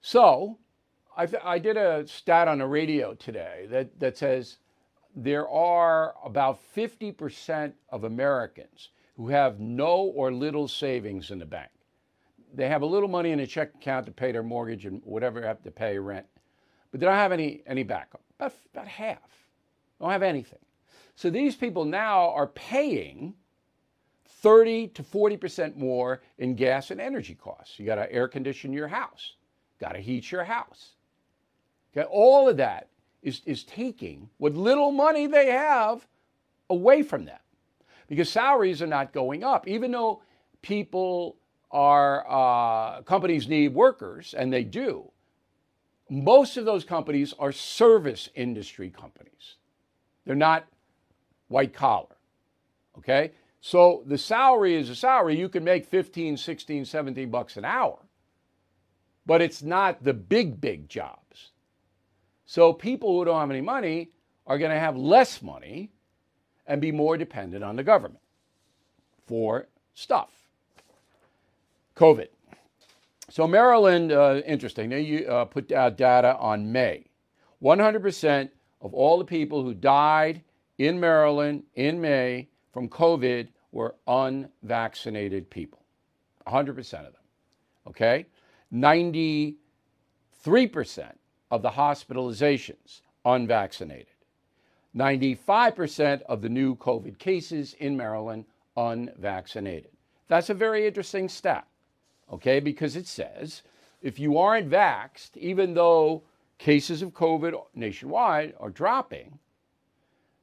So 0.00 0.58
I, 1.16 1.28
I 1.42 1.58
did 1.58 1.76
a 1.76 2.06
stat 2.06 2.48
on 2.48 2.58
the 2.58 2.66
radio 2.66 3.14
today 3.14 3.66
that, 3.70 3.98
that 4.00 4.16
says 4.16 4.58
there 5.14 5.48
are 5.48 6.14
about 6.24 6.60
50% 6.74 7.72
of 7.90 8.04
Americans 8.04 8.90
who 9.16 9.28
have 9.28 9.60
no 9.60 9.96
or 10.14 10.32
little 10.32 10.68
savings 10.68 11.30
in 11.30 11.38
the 11.38 11.46
bank. 11.46 11.70
They 12.56 12.68
have 12.68 12.82
a 12.82 12.86
little 12.86 13.08
money 13.08 13.30
in 13.30 13.40
a 13.40 13.46
check 13.46 13.74
account 13.74 14.06
to 14.06 14.12
pay 14.12 14.32
their 14.32 14.42
mortgage 14.42 14.86
and 14.86 15.02
whatever 15.04 15.40
they 15.40 15.46
have 15.46 15.62
to 15.62 15.70
pay 15.70 15.98
rent, 15.98 16.26
but 16.90 17.00
they 17.00 17.06
don't 17.06 17.14
have 17.14 17.32
any, 17.32 17.62
any 17.66 17.82
backup. 17.82 18.22
About, 18.38 18.54
about 18.72 18.88
half 18.88 19.46
don't 20.00 20.10
have 20.10 20.22
anything. 20.22 20.58
So 21.14 21.30
these 21.30 21.56
people 21.56 21.84
now 21.84 22.30
are 22.30 22.46
paying 22.46 23.34
30 24.26 24.88
to 24.88 25.02
40% 25.02 25.76
more 25.76 26.22
in 26.38 26.54
gas 26.54 26.90
and 26.90 27.00
energy 27.00 27.34
costs. 27.34 27.78
You 27.78 27.86
got 27.86 27.96
to 27.96 28.12
air 28.12 28.28
condition 28.28 28.72
your 28.72 28.88
house, 28.88 29.34
got 29.80 29.92
to 29.92 29.98
heat 29.98 30.30
your 30.30 30.44
house. 30.44 30.92
Okay, 31.96 32.06
all 32.10 32.48
of 32.48 32.58
that 32.58 32.88
is, 33.22 33.40
is 33.46 33.64
taking 33.64 34.28
what 34.36 34.54
little 34.54 34.92
money 34.92 35.26
they 35.26 35.46
have 35.46 36.06
away 36.68 37.02
from 37.02 37.24
them 37.24 37.38
because 38.08 38.28
salaries 38.28 38.82
are 38.82 38.86
not 38.86 39.12
going 39.12 39.42
up. 39.42 39.66
Even 39.66 39.90
though 39.90 40.22
people 40.60 41.36
are, 41.70 42.24
uh, 42.28 43.02
companies 43.02 43.48
need 43.48 43.74
workers, 43.74 44.34
and 44.34 44.52
they 44.52 44.64
do, 44.64 45.10
most 46.08 46.56
of 46.56 46.64
those 46.64 46.84
companies 46.84 47.34
are 47.38 47.52
service 47.52 48.28
industry 48.34 48.90
companies. 48.90 49.56
They're 50.24 50.34
not 50.34 50.66
white 51.48 51.72
collar. 51.72 52.16
Okay? 52.98 53.32
So 53.60 54.02
the 54.06 54.18
salary 54.18 54.76
is 54.76 54.90
a 54.90 54.94
salary. 54.94 55.38
You 55.38 55.48
can 55.48 55.64
make 55.64 55.86
15, 55.86 56.36
16, 56.36 56.84
17 56.84 57.30
bucks 57.30 57.56
an 57.56 57.64
hour. 57.64 57.98
But 59.24 59.42
it's 59.42 59.62
not 59.62 60.04
the 60.04 60.14
big, 60.14 60.60
big 60.60 60.88
jobs. 60.88 61.50
So 62.44 62.72
people 62.72 63.18
who 63.18 63.24
don't 63.24 63.40
have 63.40 63.50
any 63.50 63.60
money 63.60 64.10
are 64.46 64.58
going 64.58 64.70
to 64.70 64.78
have 64.78 64.96
less 64.96 65.42
money 65.42 65.90
and 66.66 66.80
be 66.80 66.92
more 66.92 67.16
dependent 67.16 67.64
on 67.64 67.74
the 67.74 67.82
government 67.82 68.22
for 69.26 69.66
stuff. 69.94 70.35
COVID. 71.96 72.28
So 73.30 73.46
Maryland, 73.46 74.12
uh, 74.12 74.42
interesting. 74.46 74.90
They 74.90 75.26
uh, 75.26 75.46
put 75.46 75.72
out 75.72 75.96
data 75.96 76.36
on 76.36 76.70
May. 76.70 77.06
100% 77.62 78.50
of 78.80 78.94
all 78.94 79.18
the 79.18 79.24
people 79.24 79.62
who 79.62 79.74
died 79.74 80.42
in 80.78 81.00
Maryland 81.00 81.64
in 81.74 82.00
May 82.00 82.48
from 82.72 82.88
COVID 82.88 83.48
were 83.72 83.94
unvaccinated 84.06 85.50
people. 85.50 85.80
100% 86.46 86.78
of 86.78 87.12
them. 87.12 87.12
Okay? 87.88 88.26
93% 88.72 89.56
of 91.50 91.62
the 91.62 91.70
hospitalizations 91.70 93.00
unvaccinated. 93.24 94.06
95% 94.94 96.22
of 96.22 96.40
the 96.40 96.48
new 96.48 96.76
COVID 96.76 97.18
cases 97.18 97.74
in 97.80 97.96
Maryland 97.96 98.44
unvaccinated. 98.76 99.90
That's 100.28 100.50
a 100.50 100.54
very 100.54 100.86
interesting 100.86 101.28
stat, 101.28 101.66
okay, 102.32 102.60
because 102.60 102.96
it 102.96 103.06
says 103.06 103.62
if 104.02 104.18
you 104.18 104.38
aren't 104.38 104.70
vaxxed, 104.70 105.36
even 105.36 105.74
though 105.74 106.22
cases 106.58 107.02
of 107.02 107.12
COVID 107.12 107.60
nationwide 107.74 108.54
are 108.58 108.70
dropping, 108.70 109.38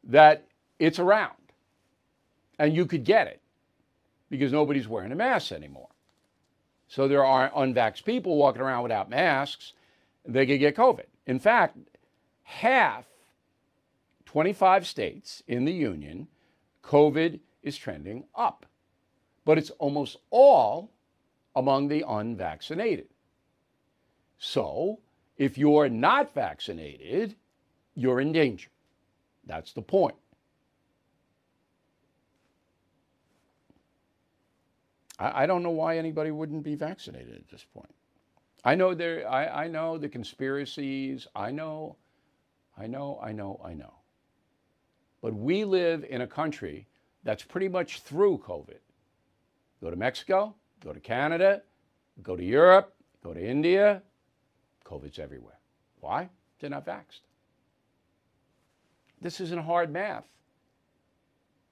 that 0.03 0.45
it's 0.79 0.99
around 0.99 1.31
and 2.59 2.75
you 2.75 2.85
could 2.85 3.03
get 3.03 3.27
it 3.27 3.41
because 4.29 4.51
nobody's 4.51 4.87
wearing 4.87 5.11
a 5.11 5.15
mask 5.15 5.51
anymore. 5.51 5.89
So 6.87 7.07
there 7.07 7.25
are 7.25 7.49
unvaxxed 7.51 8.03
people 8.03 8.35
walking 8.35 8.61
around 8.61 8.83
without 8.83 9.09
masks, 9.09 9.73
they 10.25 10.45
could 10.45 10.59
get 10.59 10.75
COVID. 10.75 11.05
In 11.25 11.39
fact, 11.39 11.77
half, 12.43 13.05
25 14.25 14.85
states 14.85 15.43
in 15.47 15.65
the 15.65 15.71
union, 15.71 16.27
COVID 16.83 17.39
is 17.61 17.77
trending 17.77 18.25
up. 18.35 18.65
But 19.45 19.57
it's 19.57 19.69
almost 19.71 20.17
all 20.29 20.91
among 21.55 21.87
the 21.87 22.03
unvaccinated. 22.07 23.07
So 24.37 24.99
if 25.37 25.57
you're 25.57 25.89
not 25.89 26.33
vaccinated, 26.33 27.35
you're 27.95 28.19
in 28.19 28.31
danger. 28.31 28.69
That's 29.45 29.73
the 29.73 29.81
point. 29.81 30.15
I, 35.19 35.43
I 35.43 35.45
don't 35.45 35.63
know 35.63 35.69
why 35.71 35.97
anybody 35.97 36.31
wouldn't 36.31 36.63
be 36.63 36.75
vaccinated 36.75 37.35
at 37.35 37.49
this 37.49 37.65
point. 37.73 37.93
I 38.65 38.75
know 38.75 38.93
there 38.93 39.29
I, 39.29 39.65
I 39.65 39.67
know 39.67 39.97
the 39.97 40.09
conspiracies. 40.09 41.27
I 41.35 41.51
know, 41.51 41.97
I 42.77 42.87
know, 42.87 43.19
I 43.21 43.31
know, 43.31 43.59
I 43.63 43.73
know. 43.73 43.93
But 45.21 45.33
we 45.33 45.63
live 45.63 46.05
in 46.09 46.21
a 46.21 46.27
country 46.27 46.87
that's 47.23 47.43
pretty 47.43 47.69
much 47.69 48.01
through 48.01 48.39
COVID. 48.39 48.79
Go 49.81 49.89
to 49.89 49.95
Mexico, 49.95 50.55
go 50.83 50.93
to 50.93 50.99
Canada, 50.99 51.61
go 52.21 52.35
to 52.35 52.43
Europe, 52.43 52.93
go 53.23 53.33
to 53.33 53.43
India, 53.43 54.01
COVID's 54.85 55.19
everywhere. 55.19 55.59
Why? 55.99 56.29
They're 56.59 56.69
not 56.69 56.85
vaxxed. 56.85 57.21
This 59.21 59.39
isn't 59.39 59.63
hard 59.63 59.91
math. 59.91 60.25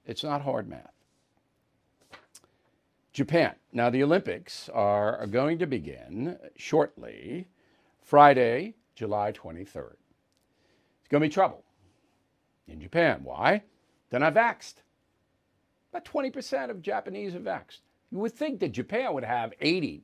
It's 0.06 0.24
not 0.24 0.42
hard 0.42 0.68
math. 0.68 0.92
Japan. 3.12 3.54
Now, 3.72 3.90
the 3.90 4.02
Olympics 4.02 4.70
are 4.70 5.26
going 5.26 5.58
to 5.58 5.66
begin 5.66 6.38
shortly, 6.56 7.46
Friday, 8.00 8.74
July 8.94 9.32
23rd. 9.32 9.96
It's 11.00 11.08
going 11.10 11.20
to 11.20 11.28
be 11.28 11.28
trouble 11.28 11.62
in 12.66 12.80
Japan. 12.80 13.20
Why? 13.22 13.62
They're 14.08 14.20
not 14.20 14.34
vaxxed. 14.34 14.76
About 15.92 16.06
20% 16.06 16.70
of 16.70 16.80
Japanese 16.80 17.34
are 17.34 17.40
vaxxed. 17.40 17.80
You 18.12 18.18
would 18.18 18.34
think 18.34 18.60
that 18.60 18.72
Japan 18.72 19.14
would 19.14 19.24
have 19.24 19.54
80, 19.58 20.02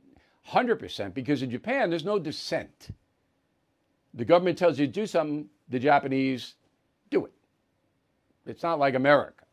100% 0.48 1.12
because 1.12 1.42
in 1.42 1.50
Japan 1.50 1.90
there's 1.90 2.06
no 2.06 2.18
dissent. 2.18 2.88
The 4.14 4.24
government 4.24 4.56
tells 4.56 4.78
you 4.78 4.86
to 4.86 4.92
do 4.92 5.06
something, 5.06 5.46
the 5.68 5.78
Japanese 5.78 6.54
do 7.10 7.26
it. 7.26 7.32
It's 8.46 8.62
not 8.62 8.78
like 8.78 8.94
America. 8.94 9.44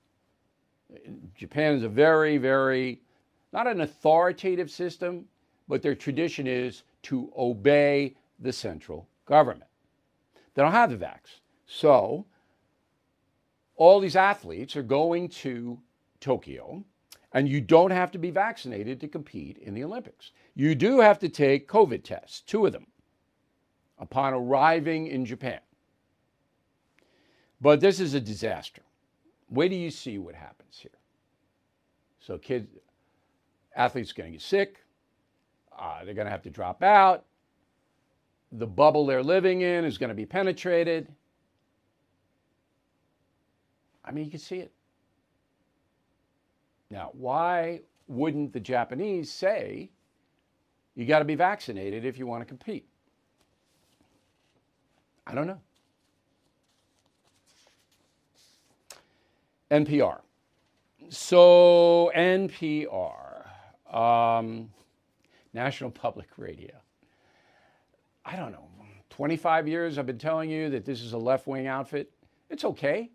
Japan 1.36 1.74
is 1.74 1.84
a 1.84 1.90
very, 1.90 2.38
very, 2.38 3.02
not 3.52 3.68
an 3.68 3.82
authoritative 3.82 4.72
system, 4.72 5.26
but 5.68 5.82
their 5.82 5.96
tradition 5.96 6.48
is 6.48 6.84
to 7.04 7.34
obey 7.38 8.16
the 8.40 8.54
central 8.54 9.10
government. 9.26 9.70
They 10.54 10.62
don't 10.62 10.72
have 10.72 10.92
the 10.92 11.06
vax. 11.06 11.42
So 11.66 12.26
all 13.76 14.00
these 14.00 14.16
athletes 14.16 14.78
are 14.78 14.84
going 14.84 15.28
to 15.30 15.78
Tokyo, 16.22 16.86
and 17.36 17.50
you 17.50 17.60
don't 17.60 17.92
have 17.92 18.12
to 18.12 18.18
be 18.18 18.32
vaccinated 18.32 19.02
to 19.02 19.10
compete 19.10 19.58
in 19.58 19.74
the 19.74 19.84
Olympics. 19.84 20.32
You 20.56 20.74
do 20.74 21.02
have 21.02 21.20
to 21.20 21.28
take 21.28 21.68
COVID 21.68 22.02
tests, 22.02 22.40
two 22.40 22.66
of 22.66 22.72
them, 22.72 22.88
upon 24.00 24.34
arriving 24.34 25.08
in 25.08 25.26
Japan. 25.26 25.60
But 27.60 27.82
this 27.82 28.00
is 28.00 28.14
a 28.14 28.22
disaster. 28.22 28.84
Wait 29.50 29.68
do 29.68 29.76
you 29.76 29.92
see 29.92 30.18
what 30.18 30.34
happens 30.34 30.80
here. 30.80 30.98
So, 32.22 32.38
kids, 32.38 32.70
athletes 33.76 34.12
are 34.12 34.16
going 34.16 34.32
to 34.32 34.38
get 34.38 34.42
sick. 34.42 34.78
Uh, 35.78 36.06
they're 36.06 36.14
going 36.14 36.26
to 36.26 36.32
have 36.32 36.44
to 36.44 36.50
drop 36.50 36.82
out. 36.82 37.26
The 38.54 38.66
bubble 38.66 39.06
they're 39.06 39.22
living 39.22 39.60
in 39.60 39.84
is 39.84 39.98
going 39.98 40.08
to 40.08 40.16
be 40.16 40.26
penetrated. 40.26 41.10
I 44.06 44.12
mean, 44.12 44.24
you 44.24 44.32
can 44.32 44.40
see 44.40 44.60
it. 44.60 44.72
Now, 46.90 47.10
why 47.14 47.82
wouldn't 48.08 48.54
the 48.54 48.60
Japanese 48.60 49.32
say 49.32 49.90
you 50.96 51.06
got 51.06 51.20
to 51.20 51.26
be 51.26 51.36
vaccinated 51.36 52.06
if 52.06 52.18
you 52.18 52.28
want 52.28 52.42
to 52.42 52.46
compete? 52.46 52.88
I 55.28 55.34
don't 55.34 55.48
know. 55.48 55.60
NPR. 59.72 60.20
So, 61.10 62.12
NPR, 62.16 63.46
um, 63.94 64.70
National 65.54 65.90
Public 65.90 66.28
Radio. 66.38 66.76
I 68.24 68.36
don't 68.36 68.52
know. 68.52 68.68
25 69.10 69.68
years 69.68 69.98
I've 69.98 70.06
been 70.06 70.18
telling 70.18 70.50
you 70.50 70.70
that 70.72 70.84
this 70.84 71.02
is 71.02 71.14
a 71.14 71.18
left 71.18 71.48
wing 71.48 71.68
outfit. 71.68 72.12
It's 72.50 72.66
okay. 72.66 73.10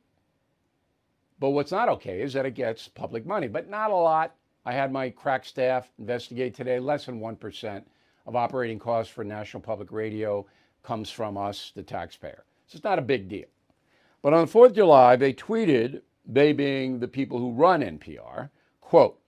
But 1.40 1.50
what's 1.50 1.72
not 1.72 1.88
okay 1.88 2.20
is 2.20 2.34
that 2.34 2.46
it 2.46 2.54
gets 2.54 2.86
public 2.86 3.26
money, 3.26 3.48
but 3.48 3.68
not 3.68 3.90
a 3.90 3.96
lot. 3.96 4.36
I 4.66 4.72
had 4.72 4.92
my 4.92 5.08
crack 5.08 5.46
staff 5.46 5.90
investigate 5.98 6.54
today. 6.54 6.78
Less 6.78 7.06
than 7.06 7.18
1% 7.18 7.82
of 8.26 8.36
operating 8.36 8.78
costs 8.78 9.12
for 9.12 9.24
National 9.24 9.62
Public 9.62 9.90
Radio 9.90 10.46
comes 10.82 11.10
from 11.10 11.38
us, 11.38 11.72
the 11.74 11.82
taxpayer. 11.82 12.44
So 12.66 12.76
it's 12.76 12.84
not 12.84 12.98
a 12.98 13.02
big 13.02 13.28
deal. 13.28 13.46
But 14.22 14.34
on 14.34 14.46
the 14.46 14.52
4th 14.52 14.66
of 14.66 14.74
July, 14.74 15.16
they 15.16 15.32
tweeted 15.32 16.02
they 16.26 16.52
being 16.52 17.00
the 17.00 17.08
people 17.08 17.38
who 17.38 17.52
run 17.52 17.80
NPR, 17.80 18.50
quote, 18.82 19.18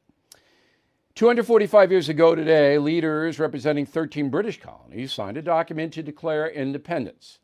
245 1.14 1.90
years 1.90 2.09
ago 2.09 2.35
today, 2.35 2.79
leaders 2.79 3.38
representing 3.38 3.85
13 3.85 4.31
British 4.31 4.61
colonies 4.61 5.12
signed 5.12 5.37
a 5.37 5.42
document 5.42 5.92
to 5.94 6.03
declare 6.03 6.48
independence. 6.48 7.38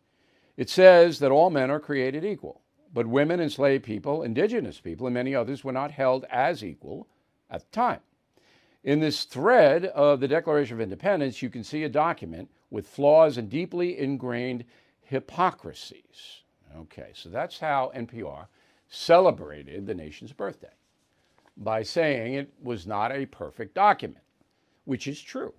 It 0.57 0.71
says 0.71 1.19
that 1.19 1.31
all 1.31 1.51
men 1.51 1.71
are 1.71 1.81
created 1.81 2.25
equal, 2.25 2.63
but 2.99 3.07
women, 3.07 3.39
enslaved 3.39 3.85
people, 3.85 4.25
indigenous 4.25 4.81
people, 4.81 5.07
and 5.07 5.15
many 5.15 5.33
others 5.33 5.63
were 5.63 5.71
not 5.71 5.93
held 5.93 6.25
as 6.31 6.65
equal 6.65 7.07
at 7.49 7.61
the 7.61 7.71
time. 7.71 8.01
In 8.83 8.99
this 8.99 9.23
thread 9.23 9.85
of 9.85 10.19
the 10.19 10.27
Declaration 10.27 10.75
of 10.75 10.81
Independence, 10.81 11.41
you 11.41 11.49
can 11.49 11.63
see 11.63 11.85
a 11.85 11.89
document 11.89 12.51
with 12.71 12.89
flaws 12.89 13.39
and 13.39 13.49
deeply 13.49 13.97
ingrained 13.97 14.65
hypocrisies. 15.03 16.43
Okay, 16.77 17.11
so 17.13 17.29
that's 17.29 17.61
how 17.61 17.93
NPR 17.95 18.49
celebrated 18.89 19.87
the 19.87 19.95
nation's 19.95 20.33
birthday 20.33 20.75
by 21.57 21.85
saying 21.85 22.35
it 22.35 22.53
was 22.61 22.85
not 22.85 23.13
a 23.13 23.27
perfect 23.27 23.77
document, 23.77 24.25
which 24.87 25.07
is 25.07 25.23
true. 25.23 25.55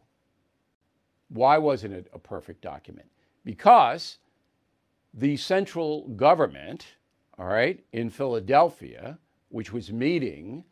Why 1.30 1.58
wasn't 1.58 1.93
it 1.93 2.10
a 2.12 2.19
perfect 2.19 2.60
document? 2.62 3.08
Because 3.45 4.17
the 5.13 5.38
central 5.38 6.10
government, 6.10 6.86
all 7.39 7.47
right, 7.47 7.84
in 7.93 8.10
Philadelphia, 8.10 9.17
which 9.47 9.71
was 9.71 9.93
meeting 9.93 10.65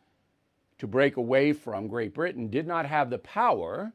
to 0.78 0.86
break 0.86 1.16
away 1.16 1.52
from 1.54 1.88
Great 1.88 2.12
Britain, 2.12 2.50
did 2.50 2.66
not 2.66 2.84
have 2.84 3.08
the 3.08 3.18
power 3.18 3.92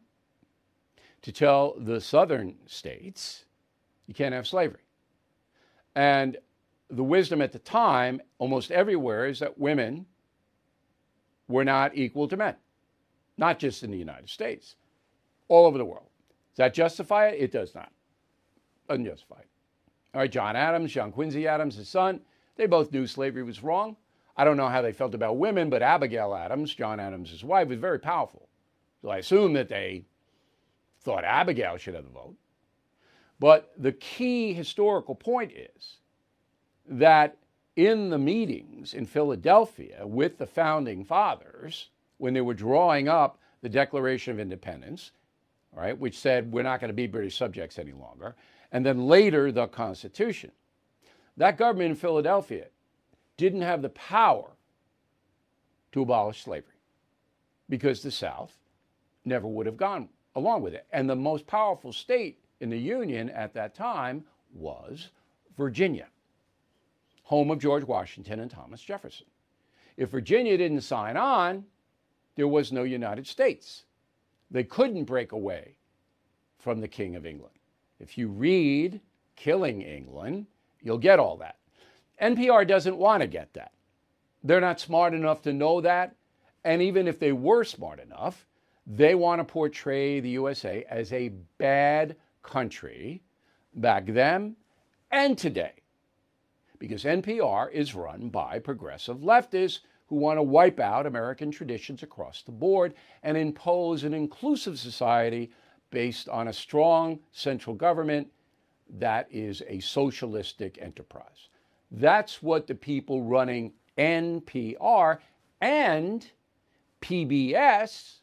to 1.21 1.31
tell 1.31 1.75
the 1.77 2.01
southern 2.01 2.55
states 2.65 3.45
you 4.07 4.13
can't 4.13 4.33
have 4.33 4.47
slavery. 4.47 4.81
And 5.95 6.37
the 6.89 7.03
wisdom 7.03 7.41
at 7.41 7.51
the 7.51 7.59
time, 7.59 8.21
almost 8.39 8.71
everywhere, 8.71 9.27
is 9.27 9.39
that 9.39 9.57
women 9.57 10.07
were 11.47 11.63
not 11.63 11.95
equal 11.95 12.27
to 12.27 12.35
men, 12.35 12.55
not 13.37 13.59
just 13.59 13.83
in 13.83 13.91
the 13.91 13.97
United 13.97 14.29
States, 14.29 14.75
all 15.47 15.67
over 15.67 15.77
the 15.77 15.85
world. 15.85 16.07
Does 16.51 16.57
that 16.57 16.73
justify 16.73 17.27
it? 17.27 17.39
It 17.39 17.51
does 17.51 17.75
not. 17.75 17.91
It. 19.39 19.47
All 20.13 20.21
right, 20.21 20.31
John 20.31 20.55
Adams, 20.55 20.91
John 20.91 21.11
Quincy 21.11 21.47
Adams, 21.47 21.75
his 21.75 21.87
son, 21.87 22.19
they 22.55 22.65
both 22.65 22.91
knew 22.91 23.07
slavery 23.07 23.43
was 23.43 23.63
wrong. 23.63 23.97
I 24.35 24.43
don't 24.43 24.57
know 24.57 24.69
how 24.69 24.81
they 24.81 24.93
felt 24.93 25.13
about 25.13 25.37
women, 25.37 25.69
but 25.69 25.81
Abigail 25.81 26.33
Adams, 26.33 26.73
John 26.73 26.99
Adams' 26.99 27.43
wife, 27.43 27.67
was 27.67 27.79
very 27.79 27.99
powerful. 27.99 28.47
So 29.01 29.09
I 29.09 29.17
assume 29.17 29.53
that 29.53 29.69
they 29.69 30.05
thought 31.01 31.23
Abigail 31.23 31.77
should 31.77 31.95
have 31.95 32.05
the 32.05 32.09
vote. 32.09 32.35
But 33.39 33.73
the 33.77 33.91
key 33.91 34.53
historical 34.53 35.15
point 35.15 35.51
is 35.51 35.97
that 36.87 37.37
in 37.75 38.09
the 38.09 38.17
meetings 38.17 38.93
in 38.93 39.05
Philadelphia 39.05 40.05
with 40.05 40.37
the 40.37 40.45
founding 40.45 41.03
fathers, 41.03 41.89
when 42.17 42.33
they 42.33 42.41
were 42.41 42.53
drawing 42.53 43.07
up 43.07 43.39
the 43.61 43.69
Declaration 43.69 44.31
of 44.31 44.39
Independence, 44.39 45.11
right, 45.73 45.97
which 45.97 46.17
said 46.17 46.51
we're 46.51 46.63
not 46.63 46.79
going 46.79 46.89
to 46.89 46.93
be 46.93 47.07
British 47.07 47.37
subjects 47.37 47.79
any 47.79 47.93
longer, 47.93 48.35
and 48.71 48.85
then 48.85 49.07
later 49.07 49.51
the 49.51 49.67
Constitution, 49.67 50.51
that 51.37 51.57
government 51.57 51.91
in 51.91 51.95
Philadelphia 51.95 52.67
didn't 53.37 53.61
have 53.61 53.81
the 53.81 53.89
power 53.89 54.51
to 55.91 56.01
abolish 56.01 56.43
slavery 56.43 56.73
because 57.69 58.01
the 58.01 58.11
South 58.11 58.57
never 59.25 59.47
would 59.47 59.65
have 59.65 59.77
gone 59.77 60.09
along 60.35 60.61
with 60.61 60.73
it. 60.73 60.85
And 60.91 61.09
the 61.09 61.15
most 61.15 61.47
powerful 61.47 61.93
state 61.93 62.39
in 62.59 62.69
the 62.69 62.77
Union 62.77 63.29
at 63.29 63.53
that 63.53 63.75
time 63.75 64.23
was 64.53 65.09
Virginia 65.57 66.07
home 67.23 67.49
of 67.51 67.59
George 67.59 67.83
Washington 67.83 68.39
and 68.39 68.51
Thomas 68.51 68.81
Jefferson. 68.81 69.25
If 69.97 70.09
Virginia 70.09 70.57
didn't 70.57 70.81
sign 70.81 71.17
on, 71.17 71.65
there 72.35 72.47
was 72.47 72.71
no 72.71 72.83
United 72.83 73.25
States. 73.25 73.85
They 74.51 74.63
couldn't 74.63 75.05
break 75.05 75.31
away 75.31 75.75
from 76.59 76.81
the 76.81 76.87
King 76.87 77.15
of 77.15 77.25
England. 77.25 77.55
If 77.99 78.17
you 78.17 78.27
read 78.27 78.99
Killing 79.35 79.81
England, 79.81 80.47
you'll 80.83 80.97
get 80.97 81.19
all 81.19 81.37
that. 81.37 81.57
NPR 82.21 82.67
doesn't 82.67 82.97
want 82.97 83.21
to 83.21 83.27
get 83.27 83.53
that. 83.53 83.71
They're 84.43 84.61
not 84.61 84.79
smart 84.79 85.13
enough 85.13 85.41
to 85.43 85.53
know 85.53 85.81
that. 85.81 86.15
And 86.63 86.81
even 86.81 87.07
if 87.07 87.19
they 87.19 87.31
were 87.31 87.63
smart 87.63 87.99
enough, 87.99 88.45
they 88.85 89.15
want 89.15 89.39
to 89.39 89.45
portray 89.45 90.19
the 90.19 90.29
USA 90.29 90.85
as 90.89 91.11
a 91.11 91.29
bad 91.57 92.15
country 92.41 93.23
back 93.73 94.05
then 94.07 94.55
and 95.11 95.37
today 95.37 95.73
because 96.79 97.05
NPR 97.05 97.71
is 97.71 97.95
run 97.95 98.27
by 98.27 98.59
progressive 98.59 99.19
leftists 99.19 99.79
who 100.07 100.17
want 100.17 100.37
to 100.37 100.43
wipe 100.43 100.81
out 100.81 101.05
American 101.05 101.49
traditions 101.49 102.03
across 102.03 102.41
the 102.41 102.51
board 102.51 102.93
and 103.23 103.37
impose 103.37 104.03
an 104.03 104.13
inclusive 104.13 104.77
society 104.77 105.49
based 105.91 106.27
on 106.27 106.49
a 106.49 106.53
strong 106.53 107.19
central 107.31 107.73
government 107.73 108.27
that 108.93 109.27
is 109.31 109.61
a 109.67 109.79
socialistic 109.79 110.77
enterprise. 110.81 111.49
That's 111.91 112.41
what 112.41 112.67
the 112.67 112.75
people 112.75 113.23
running 113.23 113.73
NPR 113.97 115.19
and 115.61 116.25
PBS 117.01 118.15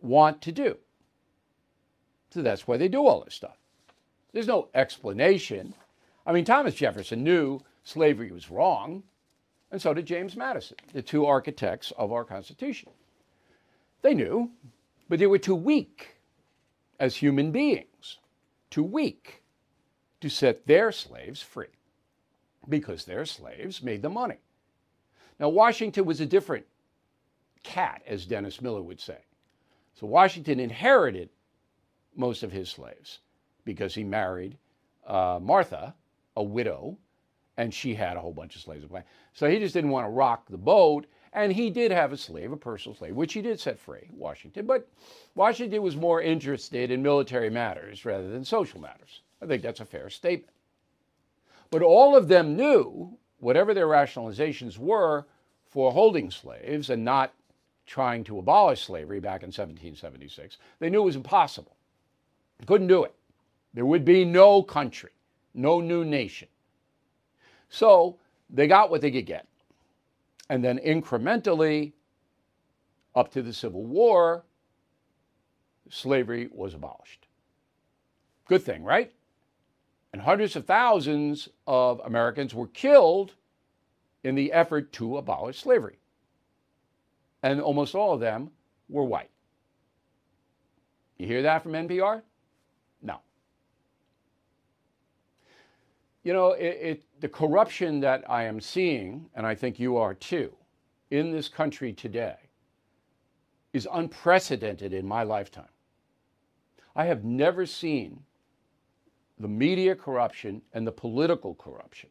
want 0.00 0.42
to 0.42 0.52
do. 0.52 0.76
So 2.30 2.42
that's 2.42 2.66
why 2.66 2.76
they 2.76 2.88
do 2.88 3.06
all 3.06 3.24
this 3.24 3.34
stuff. 3.34 3.58
There's 4.32 4.48
no 4.48 4.68
explanation 4.74 5.74
I 6.26 6.32
mean, 6.32 6.44
Thomas 6.44 6.74
Jefferson 6.74 7.22
knew 7.22 7.60
slavery 7.82 8.30
was 8.32 8.50
wrong, 8.50 9.02
and 9.70 9.80
so 9.80 9.92
did 9.92 10.06
James 10.06 10.36
Madison, 10.36 10.76
the 10.92 11.02
two 11.02 11.26
architects 11.26 11.92
of 11.98 12.12
our 12.12 12.24
Constitution. 12.24 12.90
They 14.02 14.14
knew, 14.14 14.50
but 15.08 15.18
they 15.18 15.26
were 15.26 15.38
too 15.38 15.54
weak 15.54 16.16
as 16.98 17.16
human 17.16 17.50
beings, 17.50 18.18
too 18.70 18.82
weak 18.82 19.42
to 20.24 20.30
set 20.30 20.66
their 20.66 20.90
slaves 20.90 21.42
free 21.42 21.66
because 22.66 23.04
their 23.04 23.26
slaves 23.26 23.82
made 23.82 24.00
the 24.00 24.08
money. 24.08 24.38
Now, 25.38 25.50
Washington 25.50 26.06
was 26.06 26.22
a 26.22 26.24
different 26.24 26.64
cat, 27.62 28.00
as 28.06 28.24
Dennis 28.24 28.62
Miller 28.62 28.80
would 28.80 28.98
say. 28.98 29.18
So, 29.92 30.06
Washington 30.06 30.60
inherited 30.60 31.28
most 32.16 32.42
of 32.42 32.52
his 32.52 32.70
slaves 32.70 33.18
because 33.66 33.94
he 33.94 34.02
married 34.02 34.56
uh, 35.06 35.40
Martha, 35.42 35.94
a 36.36 36.42
widow, 36.42 36.96
and 37.58 37.74
she 37.74 37.94
had 37.94 38.16
a 38.16 38.20
whole 38.20 38.32
bunch 38.32 38.56
of 38.56 38.62
slaves. 38.62 38.86
So, 39.34 39.50
he 39.50 39.58
just 39.58 39.74
didn't 39.74 39.90
want 39.90 40.06
to 40.06 40.10
rock 40.10 40.48
the 40.48 40.56
boat. 40.56 41.04
And 41.34 41.52
he 41.52 41.68
did 41.68 41.90
have 41.90 42.12
a 42.12 42.16
slave, 42.16 42.52
a 42.52 42.56
personal 42.56 42.96
slave, 42.96 43.16
which 43.16 43.32
he 43.32 43.42
did 43.42 43.58
set 43.58 43.78
free, 43.78 44.08
Washington. 44.12 44.66
But 44.66 44.88
Washington 45.34 45.82
was 45.82 45.96
more 45.96 46.22
interested 46.22 46.92
in 46.92 47.02
military 47.02 47.50
matters 47.50 48.04
rather 48.04 48.30
than 48.30 48.44
social 48.44 48.80
matters. 48.80 49.20
I 49.42 49.46
think 49.46 49.60
that's 49.62 49.80
a 49.80 49.84
fair 49.84 50.08
statement. 50.10 50.54
But 51.70 51.82
all 51.82 52.14
of 52.16 52.28
them 52.28 52.56
knew, 52.56 53.18
whatever 53.40 53.74
their 53.74 53.88
rationalizations 53.88 54.78
were 54.78 55.26
for 55.66 55.90
holding 55.90 56.30
slaves 56.30 56.88
and 56.88 57.04
not 57.04 57.34
trying 57.84 58.22
to 58.24 58.38
abolish 58.38 58.84
slavery 58.84 59.18
back 59.18 59.42
in 59.42 59.48
1776, 59.48 60.56
they 60.78 60.88
knew 60.88 61.02
it 61.02 61.04
was 61.04 61.16
impossible. 61.16 61.76
Couldn't 62.64 62.86
do 62.86 63.02
it. 63.02 63.14
There 63.74 63.84
would 63.84 64.04
be 64.04 64.24
no 64.24 64.62
country, 64.62 65.10
no 65.52 65.80
new 65.80 66.04
nation. 66.04 66.46
So 67.68 68.18
they 68.48 68.68
got 68.68 68.88
what 68.88 69.00
they 69.00 69.10
could 69.10 69.26
get. 69.26 69.48
And 70.48 70.62
then 70.62 70.78
incrementally, 70.78 71.92
up 73.14 73.30
to 73.32 73.42
the 73.42 73.52
Civil 73.52 73.84
War, 73.84 74.44
slavery 75.88 76.48
was 76.52 76.74
abolished. 76.74 77.26
Good 78.46 78.62
thing, 78.62 78.84
right? 78.84 79.12
And 80.12 80.22
hundreds 80.22 80.54
of 80.54 80.66
thousands 80.66 81.48
of 81.66 82.00
Americans 82.04 82.54
were 82.54 82.68
killed 82.68 83.34
in 84.22 84.34
the 84.34 84.52
effort 84.52 84.92
to 84.94 85.16
abolish 85.16 85.60
slavery. 85.60 85.98
And 87.42 87.60
almost 87.60 87.94
all 87.94 88.14
of 88.14 88.20
them 88.20 88.50
were 88.88 89.04
white. 89.04 89.30
You 91.18 91.26
hear 91.26 91.42
that 91.42 91.62
from 91.62 91.72
NPR? 91.72 92.22
No. 93.02 93.18
You 96.24 96.32
know, 96.32 96.52
it, 96.52 96.78
it, 96.80 97.04
the 97.20 97.28
corruption 97.28 98.00
that 98.00 98.24
I 98.28 98.44
am 98.44 98.58
seeing, 98.60 99.28
and 99.34 99.46
I 99.46 99.54
think 99.54 99.78
you 99.78 99.98
are 99.98 100.14
too, 100.14 100.52
in 101.10 101.30
this 101.30 101.48
country 101.48 101.92
today 101.92 102.36
is 103.74 103.86
unprecedented 103.92 104.94
in 104.94 105.06
my 105.06 105.22
lifetime. 105.22 105.68
I 106.96 107.04
have 107.04 107.24
never 107.24 107.66
seen 107.66 108.22
the 109.38 109.48
media 109.48 109.94
corruption 109.94 110.62
and 110.72 110.86
the 110.86 110.92
political 110.92 111.54
corruption 111.56 112.08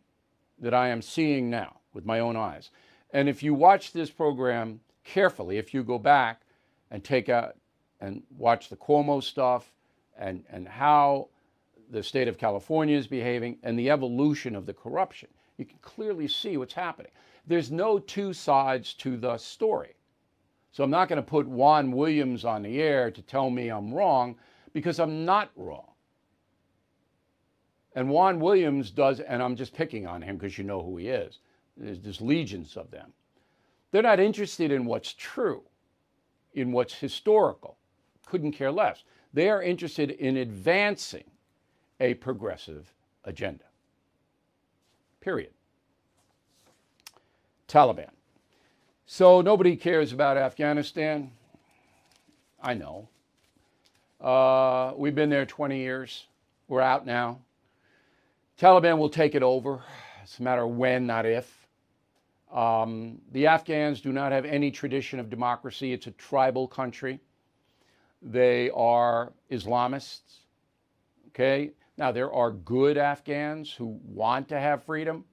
that 0.59 0.73
I 0.73 0.89
am 0.89 1.01
seeing 1.01 1.49
now 1.49 1.77
with 1.93 2.05
my 2.05 2.19
own 2.19 2.35
eyes. 2.35 2.69
And 3.11 3.27
if 3.27 3.41
you 3.41 3.55
watch 3.55 3.93
this 3.93 4.11
program 4.11 4.81
carefully, 5.03 5.57
if 5.57 5.73
you 5.73 5.83
go 5.83 5.97
back 5.97 6.41
and 6.91 7.03
take 7.03 7.29
out 7.29 7.55
and 7.99 8.21
watch 8.37 8.69
the 8.69 8.75
Cuomo 8.75 9.23
stuff 9.23 9.71
and, 10.17 10.43
and 10.51 10.67
how 10.67 11.29
the 11.93 12.03
state 12.03 12.27
of 12.27 12.37
California 12.37 12.97
is 12.97 13.07
behaving 13.07 13.57
and 13.63 13.77
the 13.77 13.89
evolution 13.89 14.55
of 14.55 14.65
the 14.65 14.73
corruption, 14.73 15.29
you 15.57 15.65
can 15.65 15.77
clearly 15.81 16.27
see 16.27 16.57
what's 16.57 16.73
happening. 16.73 17.11
There's 17.45 17.71
no 17.71 17.99
two 17.99 18.33
sides 18.33 18.93
to 18.95 19.15
the 19.15 19.37
story. 19.37 19.95
So 20.71 20.83
I'm 20.83 20.89
not 20.89 21.07
going 21.07 21.17
to 21.17 21.27
put 21.27 21.47
Juan 21.47 21.91
Williams 21.91 22.45
on 22.45 22.63
the 22.63 22.81
air 22.81 23.11
to 23.11 23.21
tell 23.21 23.49
me 23.49 23.69
I'm 23.69 23.93
wrong 23.93 24.35
because 24.73 24.99
I'm 24.99 25.23
not 25.23 25.51
wrong. 25.55 25.91
And 27.95 28.09
Juan 28.09 28.39
Williams 28.39 28.89
does, 28.89 29.19
and 29.19 29.43
I'm 29.43 29.55
just 29.55 29.75
picking 29.75 30.07
on 30.07 30.21
him 30.21 30.37
because 30.37 30.57
you 30.57 30.63
know 30.63 30.81
who 30.81 30.97
he 30.97 31.09
is. 31.09 31.39
There's, 31.77 32.21
legions 32.21 32.75
of 32.75 32.89
them. 32.89 33.13
They're 33.91 34.01
not 34.01 34.19
interested 34.19 34.71
in 34.71 34.85
what's 34.85 35.13
true, 35.13 35.61
in 36.53 36.71
what's 36.71 36.95
historical. 36.95 37.77
Couldn't 38.25 38.53
care 38.53 38.71
less. 38.71 39.03
They 39.31 39.49
are 39.49 39.61
interested 39.61 40.11
in 40.11 40.37
advancing 40.37 41.25
a 41.99 42.13
progressive 42.15 42.93
agenda. 43.23 43.63
Period. 45.21 45.51
Taliban. 47.67 48.09
So 49.05 49.41
nobody 49.41 49.75
cares 49.75 50.13
about 50.13 50.37
Afghanistan. 50.37 51.31
I 52.61 52.73
know. 52.73 53.09
Uh, 54.19 54.93
we've 54.95 55.15
been 55.15 55.29
there 55.29 55.45
20 55.45 55.77
years. 55.77 56.27
We're 56.67 56.81
out 56.81 57.05
now. 57.05 57.39
Taliban 58.59 58.97
will 58.97 59.09
take 59.09 59.35
it 59.35 59.43
over. 59.43 59.83
It's 60.23 60.39
a 60.39 60.43
matter 60.43 60.63
of 60.63 60.71
when, 60.71 61.05
not 61.05 61.25
if. 61.25 61.67
Um, 62.51 63.19
the 63.31 63.47
Afghans 63.47 63.99
do 63.99 64.13
not 64.13 64.31
have 64.31 64.45
any 64.45 64.71
tradition 64.71 65.19
of 65.19 65.29
democracy. 65.29 65.91
It's 65.91 66.07
a 66.07 66.11
tribal 66.11 66.67
country. 66.67 67.19
They 68.21 68.69
are 68.69 69.33
Islamists. 69.51 70.39
Okay? 71.29 71.71
Now, 71.97 72.11
there 72.11 72.31
are 72.31 72.51
good 72.51 72.97
Afghans 72.97 73.71
who 73.71 73.99
want 74.03 74.49
to 74.49 74.59
have 74.59 74.83
freedom, 74.83 75.25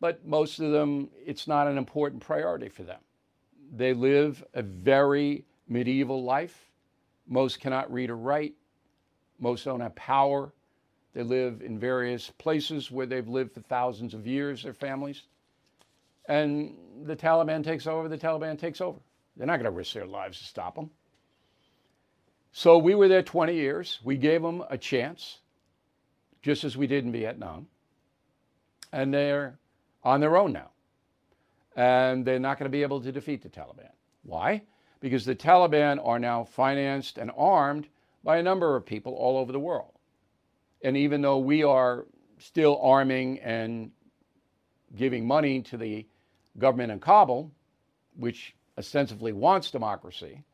but 0.00 0.26
most 0.26 0.58
of 0.58 0.70
them, 0.72 1.08
it's 1.24 1.46
not 1.46 1.66
an 1.66 1.78
important 1.78 2.22
priority 2.22 2.68
for 2.68 2.82
them. 2.82 3.00
They 3.74 3.94
live 3.94 4.44
a 4.54 4.62
very 4.62 5.44
medieval 5.68 6.22
life. 6.22 6.70
Most 7.26 7.60
cannot 7.60 7.92
read 7.92 8.10
or 8.10 8.16
write. 8.16 8.54
Most 9.38 9.64
don't 9.64 9.80
have 9.80 9.94
power. 9.94 10.52
They 11.14 11.22
live 11.22 11.62
in 11.62 11.78
various 11.78 12.30
places 12.30 12.90
where 12.90 13.06
they've 13.06 13.26
lived 13.26 13.52
for 13.52 13.60
thousands 13.60 14.12
of 14.12 14.26
years, 14.26 14.62
their 14.62 14.74
families. 14.74 15.22
And 16.28 16.76
the 17.04 17.16
Taliban 17.16 17.64
takes 17.64 17.86
over, 17.86 18.08
the 18.08 18.18
Taliban 18.18 18.58
takes 18.58 18.80
over. 18.80 18.98
They're 19.36 19.46
not 19.46 19.56
going 19.56 19.64
to 19.64 19.70
risk 19.70 19.94
their 19.94 20.06
lives 20.06 20.38
to 20.38 20.44
stop 20.44 20.74
them. 20.74 20.90
So 22.52 22.78
we 22.78 22.94
were 22.94 23.08
there 23.08 23.22
20 23.22 23.54
years. 23.54 23.98
We 24.02 24.16
gave 24.16 24.42
them 24.42 24.62
a 24.70 24.78
chance, 24.78 25.38
just 26.46 26.62
as 26.62 26.76
we 26.76 26.86
did 26.86 27.04
in 27.04 27.10
Vietnam. 27.10 27.66
And 28.92 29.12
they're 29.12 29.58
on 30.04 30.20
their 30.20 30.36
own 30.36 30.52
now. 30.52 30.70
And 31.74 32.24
they're 32.24 32.38
not 32.38 32.56
going 32.56 32.70
to 32.70 32.76
be 32.76 32.82
able 32.82 33.00
to 33.00 33.10
defeat 33.10 33.42
the 33.42 33.48
Taliban. 33.48 33.90
Why? 34.22 34.62
Because 35.00 35.24
the 35.24 35.34
Taliban 35.34 35.98
are 36.06 36.20
now 36.20 36.44
financed 36.44 37.18
and 37.18 37.32
armed 37.36 37.88
by 38.22 38.36
a 38.36 38.44
number 38.44 38.76
of 38.76 38.86
people 38.86 39.12
all 39.14 39.38
over 39.38 39.50
the 39.50 39.58
world. 39.58 39.90
And 40.84 40.96
even 40.96 41.20
though 41.20 41.38
we 41.38 41.64
are 41.64 42.06
still 42.38 42.78
arming 42.80 43.40
and 43.40 43.90
giving 44.94 45.26
money 45.26 45.62
to 45.62 45.76
the 45.76 46.06
government 46.58 46.92
in 46.92 47.00
Kabul, 47.00 47.50
which 48.16 48.54
ostensibly 48.78 49.32
wants 49.32 49.72
democracy, 49.72 50.44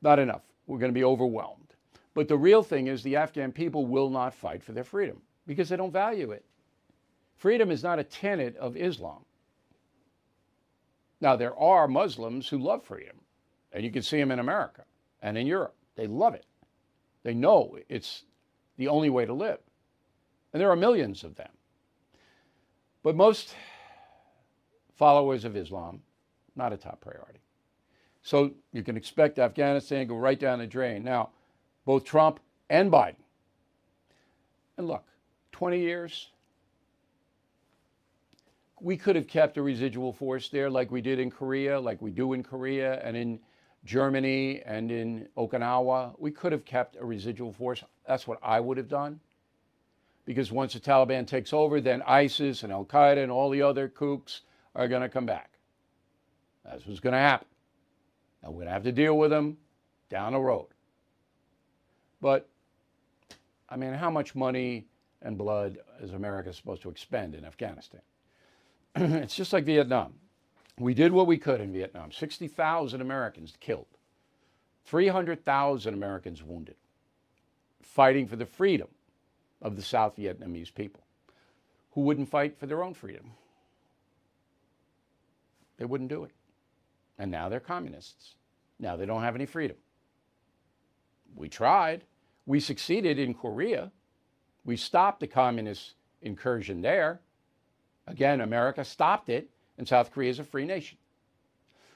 not 0.00 0.18
enough. 0.18 0.42
We're 0.66 0.80
going 0.80 0.92
to 0.92 0.98
be 0.98 1.04
overwhelmed. 1.04 1.71
But 2.14 2.28
the 2.28 2.36
real 2.36 2.62
thing 2.62 2.88
is 2.88 3.02
the 3.02 3.16
Afghan 3.16 3.52
people 3.52 3.86
will 3.86 4.10
not 4.10 4.34
fight 4.34 4.62
for 4.62 4.72
their 4.72 4.84
freedom 4.84 5.20
because 5.46 5.68
they 5.68 5.76
don't 5.76 5.92
value 5.92 6.30
it. 6.30 6.44
Freedom 7.36 7.70
is 7.70 7.82
not 7.82 7.98
a 7.98 8.04
tenet 8.04 8.56
of 8.56 8.76
Islam. 8.76 9.24
Now, 11.20 11.36
there 11.36 11.56
are 11.56 11.88
Muslims 11.88 12.48
who 12.48 12.58
love 12.58 12.84
freedom, 12.84 13.16
and 13.72 13.84
you 13.84 13.90
can 13.90 14.02
see 14.02 14.18
them 14.18 14.30
in 14.30 14.38
America 14.38 14.84
and 15.22 15.38
in 15.38 15.46
Europe. 15.46 15.74
They 15.94 16.06
love 16.06 16.34
it. 16.34 16.46
They 17.22 17.34
know 17.34 17.78
it's 17.88 18.24
the 18.76 18.88
only 18.88 19.08
way 19.10 19.24
to 19.24 19.32
live. 19.32 19.60
And 20.52 20.60
there 20.60 20.70
are 20.70 20.76
millions 20.76 21.24
of 21.24 21.36
them. 21.36 21.50
But 23.02 23.16
most 23.16 23.54
followers 24.96 25.44
of 25.44 25.56
Islam, 25.56 26.02
not 26.54 26.72
a 26.72 26.76
top 26.76 27.00
priority. 27.00 27.40
So 28.22 28.52
you 28.72 28.82
can 28.82 28.96
expect 28.96 29.38
Afghanistan 29.38 30.00
to 30.00 30.04
go 30.06 30.16
right 30.16 30.38
down 30.38 30.58
the 30.58 30.66
drain. 30.66 31.02
Now, 31.02 31.30
both 31.84 32.04
Trump 32.04 32.40
and 32.70 32.90
Biden. 32.90 33.16
And 34.76 34.86
look, 34.86 35.04
20 35.52 35.78
years, 35.78 36.30
we 38.80 38.96
could 38.96 39.14
have 39.14 39.28
kept 39.28 39.56
a 39.58 39.62
residual 39.62 40.12
force 40.12 40.48
there 40.48 40.68
like 40.68 40.90
we 40.90 41.00
did 41.00 41.18
in 41.18 41.30
Korea, 41.30 41.78
like 41.78 42.02
we 42.02 42.10
do 42.10 42.32
in 42.32 42.42
Korea 42.42 43.00
and 43.04 43.16
in 43.16 43.38
Germany 43.84 44.60
and 44.64 44.90
in 44.90 45.28
Okinawa. 45.36 46.14
We 46.18 46.30
could 46.30 46.52
have 46.52 46.64
kept 46.64 46.96
a 46.96 47.04
residual 47.04 47.52
force. 47.52 47.84
That's 48.06 48.26
what 48.26 48.38
I 48.42 48.60
would 48.60 48.76
have 48.76 48.88
done. 48.88 49.20
Because 50.24 50.52
once 50.52 50.72
the 50.72 50.80
Taliban 50.80 51.26
takes 51.26 51.52
over, 51.52 51.80
then 51.80 52.02
ISIS 52.02 52.62
and 52.62 52.72
Al 52.72 52.84
Qaeda 52.84 53.22
and 53.22 53.30
all 53.30 53.50
the 53.50 53.62
other 53.62 53.88
kooks 53.88 54.40
are 54.74 54.88
going 54.88 55.02
to 55.02 55.08
come 55.08 55.26
back. 55.26 55.50
That's 56.64 56.86
what's 56.86 57.00
going 57.00 57.14
to 57.14 57.18
happen. 57.18 57.48
And 58.42 58.52
we're 58.52 58.58
going 58.58 58.68
to 58.68 58.72
have 58.72 58.84
to 58.84 58.92
deal 58.92 59.16
with 59.16 59.30
them 59.30 59.58
down 60.10 60.32
the 60.32 60.40
road. 60.40 60.66
But, 62.22 62.48
I 63.68 63.76
mean, 63.76 63.92
how 63.92 64.08
much 64.08 64.34
money 64.34 64.86
and 65.20 65.36
blood 65.36 65.78
is 66.00 66.14
America 66.14 66.54
supposed 66.54 66.80
to 66.82 66.88
expend 66.88 67.34
in 67.34 67.44
Afghanistan? 67.44 68.00
it's 68.96 69.34
just 69.34 69.52
like 69.52 69.64
Vietnam. 69.64 70.14
We 70.78 70.94
did 70.94 71.12
what 71.12 71.26
we 71.26 71.36
could 71.36 71.60
in 71.60 71.72
Vietnam 71.72 72.12
60,000 72.12 73.00
Americans 73.00 73.54
killed. 73.60 73.86
300,000 74.86 75.92
Americans 75.92 76.42
wounded 76.42 76.76
fighting 77.82 78.26
for 78.26 78.36
the 78.36 78.46
freedom 78.46 78.88
of 79.60 79.76
the 79.76 79.82
South 79.82 80.16
Vietnamese 80.16 80.74
people 80.74 81.02
who 81.92 82.00
wouldn't 82.02 82.28
fight 82.28 82.58
for 82.58 82.66
their 82.66 82.82
own 82.82 82.94
freedom. 82.94 83.32
They 85.76 85.84
wouldn't 85.84 86.10
do 86.10 86.24
it. 86.24 86.30
And 87.18 87.30
now 87.30 87.48
they're 87.48 87.60
communists. 87.60 88.36
Now 88.78 88.96
they 88.96 89.06
don't 89.06 89.22
have 89.22 89.34
any 89.34 89.46
freedom. 89.46 89.76
We 91.34 91.48
tried. 91.48 92.04
We 92.46 92.60
succeeded 92.60 93.18
in 93.18 93.34
Korea. 93.34 93.92
We 94.64 94.76
stopped 94.76 95.20
the 95.20 95.26
communist 95.26 95.94
incursion 96.22 96.82
there. 96.82 97.20
Again, 98.06 98.40
America 98.40 98.84
stopped 98.84 99.28
it, 99.28 99.48
and 99.78 99.86
South 99.86 100.12
Korea 100.12 100.30
is 100.30 100.38
a 100.38 100.44
free 100.44 100.64
nation. 100.64 100.98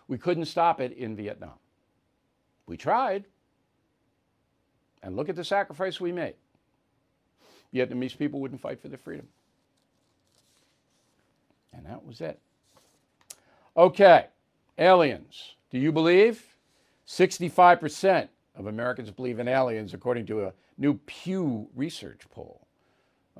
We 0.09 0.19
couldn't 0.19 0.45
stop 0.47 0.81
it 0.81 0.93
in 0.93 1.17
Vietnam. 1.17 1.59
We 2.67 2.77
tried. 2.77 3.25
And 5.03 5.17
look 5.17 5.29
at 5.29 5.37
the 5.37 5.45
sacrifice 5.45 6.01
we 6.01 6.13
made. 6.13 6.35
Vietnamese 7.75 8.17
people 8.17 8.41
wouldn't 8.41 8.61
fight 8.61 8.81
for 8.81 8.89
their 8.89 8.99
freedom. 8.99 9.29
And 11.73 11.85
that 11.87 12.05
was 12.05 12.21
it. 12.21 12.41
Okay, 13.77 14.27
aliens. 14.79 15.55
Do 15.71 15.79
you 15.79 15.93
believe? 15.93 16.45
65% 17.07 18.29
of 18.57 18.67
Americans 18.67 19.11
believe 19.11 19.39
in 19.39 19.49
aliens, 19.49 19.95
according 19.95 20.27
to 20.27 20.45
a 20.45 20.53
new 20.79 20.95
Pew 21.07 21.69
Research 21.75 22.23
poll. 22.31 22.67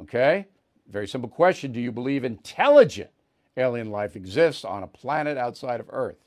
Okay? 0.01 0.47
Very 0.89 1.09
simple 1.09 1.29
question 1.29 1.73
Do 1.73 1.81
you 1.81 1.93
believe 1.93 2.25
intelligent 2.25 3.11
alien 3.57 3.91
life 3.91 4.17
exists 4.17 4.65
on 4.65 4.83
a 4.83 4.87
planet 4.87 5.37
outside 5.37 5.81
of 5.81 5.87
Earth? 5.91 6.19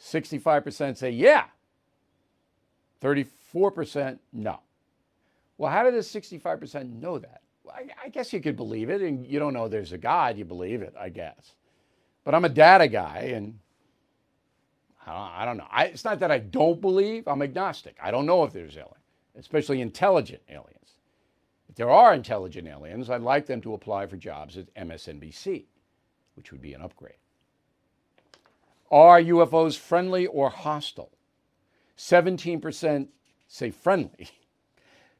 65% 0.00 0.96
say 0.96 1.10
yeah. 1.10 1.44
34% 3.00 4.18
no. 4.32 4.60
Well, 5.58 5.70
how 5.70 5.82
did 5.84 5.94
this 5.94 6.12
65% 6.12 7.00
know 7.00 7.18
that? 7.18 7.42
Well, 7.64 7.74
I, 7.76 8.06
I, 8.06 8.08
guess 8.08 8.32
you 8.32 8.40
could 8.40 8.56
believe 8.56 8.90
it, 8.90 9.00
and 9.00 9.26
you 9.26 9.38
don't 9.38 9.52
know 9.52 9.68
there's 9.68 9.92
a 9.92 9.98
God, 9.98 10.36
you 10.36 10.44
believe 10.44 10.82
it, 10.82 10.94
I 10.98 11.08
guess. 11.08 11.54
But 12.24 12.34
I'm 12.34 12.44
a 12.44 12.48
data 12.48 12.88
guy, 12.88 13.32
and 13.34 13.58
I 15.06 15.44
don't, 15.44 15.56
know. 15.56 15.66
I, 15.70 15.86
it's 15.86 16.04
not 16.04 16.20
that 16.20 16.30
I 16.30 16.38
don't 16.38 16.80
believe, 16.80 17.26
I'm 17.26 17.42
agnostic. 17.42 17.96
I 18.02 18.10
don't 18.10 18.26
know 18.26 18.44
if 18.44 18.52
there's 18.52 18.76
aliens, 18.76 18.96
especially 19.36 19.80
intelligent 19.80 20.42
aliens. 20.48 20.92
If 21.68 21.74
there 21.76 21.90
are 21.90 22.14
intelligent 22.14 22.68
aliens, 22.68 23.10
I'd 23.10 23.22
like 23.22 23.46
them 23.46 23.60
to 23.62 23.74
apply 23.74 24.06
for 24.06 24.16
jobs 24.16 24.56
at 24.56 24.72
MSNBC, 24.74 25.64
which 26.36 26.52
would 26.52 26.62
be 26.62 26.74
an 26.74 26.82
upgrade. 26.82 27.16
Are 28.90 29.20
UFOs 29.20 29.76
friendly 29.76 30.26
or 30.26 30.50
hostile? 30.50 31.10
17% 31.96 33.08
say 33.48 33.70
friendly, 33.70 34.28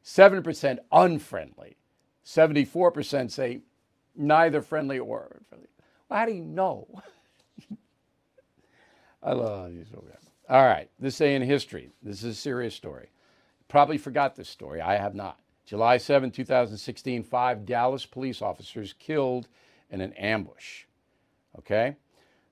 7% 0.04 0.78
unfriendly, 0.92 1.76
74% 2.24 3.30
say 3.30 3.60
neither 4.14 4.62
friendly 4.62 4.98
or 4.98 5.36
unfriendly. 5.38 5.68
Well, 6.08 6.18
how 6.18 6.26
do 6.26 6.32
you 6.32 6.44
know? 6.44 6.86
I 9.22 9.32
love 9.32 9.72
these 9.72 9.88
programs. 9.88 10.24
All 10.48 10.64
right, 10.64 10.90
this 10.98 11.16
day 11.18 11.34
in 11.34 11.42
history. 11.42 11.90
This 12.02 12.24
is 12.24 12.36
a 12.36 12.40
serious 12.40 12.74
story. 12.74 13.10
Probably 13.68 13.96
forgot 13.96 14.36
this 14.36 14.48
story. 14.48 14.80
I 14.80 14.96
have 14.96 15.14
not. 15.14 15.38
July 15.64 15.96
7, 15.96 16.30
2016, 16.30 17.22
five 17.22 17.64
Dallas 17.64 18.04
police 18.04 18.42
officers 18.42 18.94
killed 18.98 19.48
in 19.90 20.00
an 20.00 20.12
ambush. 20.14 20.84
Okay? 21.58 21.96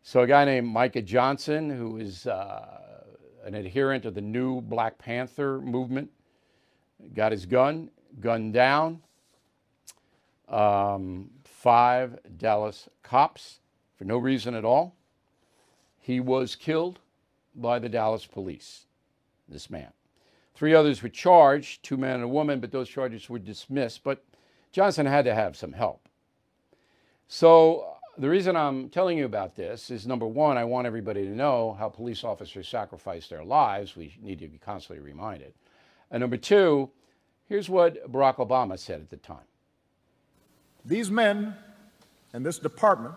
So, 0.02 0.20
a 0.20 0.26
guy 0.26 0.44
named 0.44 0.68
Micah 0.68 1.02
Johnson, 1.02 1.68
who 1.68 1.98
is 1.98 2.26
uh, 2.26 3.04
an 3.44 3.54
adherent 3.54 4.06
of 4.06 4.14
the 4.14 4.20
new 4.20 4.60
Black 4.60 4.96
Panther 4.96 5.60
movement, 5.60 6.10
got 7.14 7.32
his 7.32 7.44
gun, 7.44 7.90
gunned 8.20 8.54
down. 8.54 9.02
Um, 10.48 11.30
five 11.44 12.18
Dallas 12.38 12.88
cops 13.02 13.60
for 13.96 14.04
no 14.04 14.16
reason 14.16 14.54
at 14.54 14.64
all. 14.64 14.96
He 16.00 16.18
was 16.18 16.56
killed 16.56 16.98
by 17.54 17.78
the 17.78 17.88
Dallas 17.88 18.26
police, 18.26 18.86
this 19.48 19.70
man. 19.70 19.92
Three 20.54 20.74
others 20.74 21.02
were 21.02 21.08
charged, 21.08 21.82
two 21.82 21.96
men 21.96 22.16
and 22.16 22.24
a 22.24 22.28
woman, 22.28 22.60
but 22.60 22.72
those 22.72 22.88
charges 22.88 23.30
were 23.30 23.38
dismissed. 23.38 24.02
But 24.02 24.24
Johnson 24.72 25.06
had 25.06 25.24
to 25.26 25.34
have 25.34 25.56
some 25.56 25.72
help. 25.72 26.08
So 27.28 27.96
the 28.18 28.28
reason 28.28 28.56
I'm 28.56 28.88
telling 28.88 29.16
you 29.16 29.24
about 29.24 29.56
this 29.56 29.90
is 29.90 30.06
number 30.06 30.26
one, 30.26 30.58
I 30.58 30.64
want 30.64 30.86
everybody 30.86 31.24
to 31.24 31.30
know 31.30 31.76
how 31.78 31.88
police 31.88 32.24
officers 32.24 32.68
sacrifice 32.68 33.28
their 33.28 33.44
lives. 33.44 33.96
We 33.96 34.16
need 34.20 34.38
to 34.40 34.48
be 34.48 34.58
constantly 34.58 35.02
reminded. 35.02 35.54
And 36.10 36.20
number 36.20 36.36
two, 36.36 36.90
here's 37.48 37.70
what 37.70 38.10
Barack 38.12 38.36
Obama 38.36 38.78
said 38.78 39.00
at 39.00 39.10
the 39.10 39.16
time 39.16 39.46
These 40.84 41.10
men 41.10 41.54
and 42.32 42.44
this 42.44 42.58
department 42.58 43.14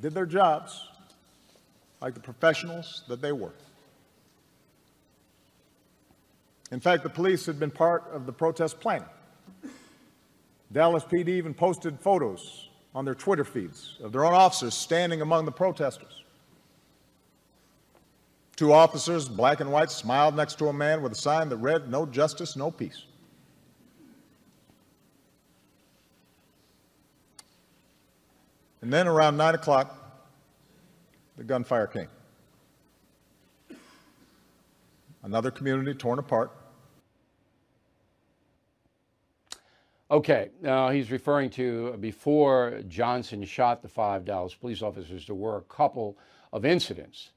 did 0.00 0.14
their 0.14 0.26
jobs 0.26 0.88
like 2.00 2.14
the 2.14 2.20
professionals 2.20 3.02
that 3.08 3.20
they 3.20 3.32
were. 3.32 3.52
In 6.72 6.80
fact, 6.80 7.02
the 7.02 7.10
police 7.10 7.46
had 7.46 7.58
been 7.58 7.70
part 7.70 8.04
of 8.12 8.26
the 8.26 8.32
protest 8.32 8.80
planning. 8.80 9.08
Dallas 10.72 11.04
PD 11.04 11.28
even 11.28 11.54
posted 11.54 11.98
photos 12.00 12.68
on 12.94 13.04
their 13.04 13.14
Twitter 13.14 13.44
feeds 13.44 13.98
of 14.02 14.12
their 14.12 14.24
own 14.24 14.34
officers 14.34 14.74
standing 14.74 15.20
among 15.20 15.44
the 15.44 15.52
protesters. 15.52 16.24
Two 18.56 18.72
officers, 18.72 19.28
black 19.28 19.60
and 19.60 19.70
white, 19.70 19.90
smiled 19.90 20.34
next 20.34 20.56
to 20.58 20.68
a 20.68 20.72
man 20.72 21.02
with 21.02 21.12
a 21.12 21.16
sign 21.16 21.48
that 21.50 21.58
read, 21.58 21.90
No 21.90 22.06
justice, 22.06 22.56
no 22.56 22.70
peace. 22.70 23.04
And 28.86 28.92
then 28.92 29.08
around 29.08 29.36
9 29.36 29.56
o'clock, 29.56 30.22
the 31.36 31.42
gunfire 31.42 31.88
came. 31.88 32.06
Another 35.24 35.50
community 35.50 35.92
torn 35.92 36.20
apart. 36.20 36.52
Okay, 40.08 40.50
now 40.62 40.90
he's 40.90 41.10
referring 41.10 41.50
to 41.50 41.96
before 41.98 42.80
Johnson 42.86 43.42
shot 43.42 43.82
the 43.82 43.88
five 43.88 44.24
Dallas 44.24 44.54
police 44.54 44.82
officers, 44.82 45.26
there 45.26 45.34
were 45.34 45.56
a 45.56 45.62
couple 45.62 46.16
of 46.52 46.64
incidents 46.64 47.30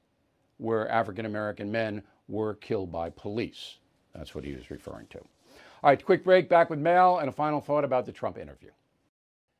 where 0.58 0.88
African 0.88 1.26
American 1.26 1.72
men 1.72 2.00
were 2.28 2.54
killed 2.54 2.92
by 2.92 3.10
police. 3.10 3.78
That's 4.14 4.36
what 4.36 4.44
he 4.44 4.52
was 4.52 4.70
referring 4.70 5.08
to. 5.08 5.18
All 5.18 5.90
right, 5.90 6.04
quick 6.04 6.22
break, 6.22 6.48
back 6.48 6.70
with 6.70 6.78
Mel 6.78 7.18
and 7.18 7.28
a 7.28 7.32
final 7.32 7.60
thought 7.60 7.82
about 7.82 8.06
the 8.06 8.12
Trump 8.12 8.38
interview. 8.38 8.70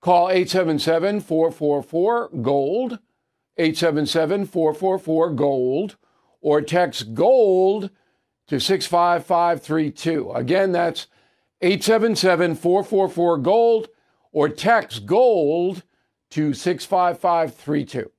Call 0.00 0.30
877 0.30 1.20
444 1.20 2.30
GOLD, 2.42 2.98
877 3.58 4.46
444 4.46 5.30
GOLD, 5.32 5.96
or 6.40 6.62
text 6.62 7.14
GOLD 7.14 7.90
to 8.46 8.58
65532. 8.58 10.32
Again, 10.32 10.72
that's 10.72 11.06
877 11.60 12.54
444 12.54 13.38
GOLD, 13.38 13.88
or 14.32 14.48
text 14.48 15.04
GOLD 15.04 15.82
to 16.30 16.54
65532. 16.54 18.10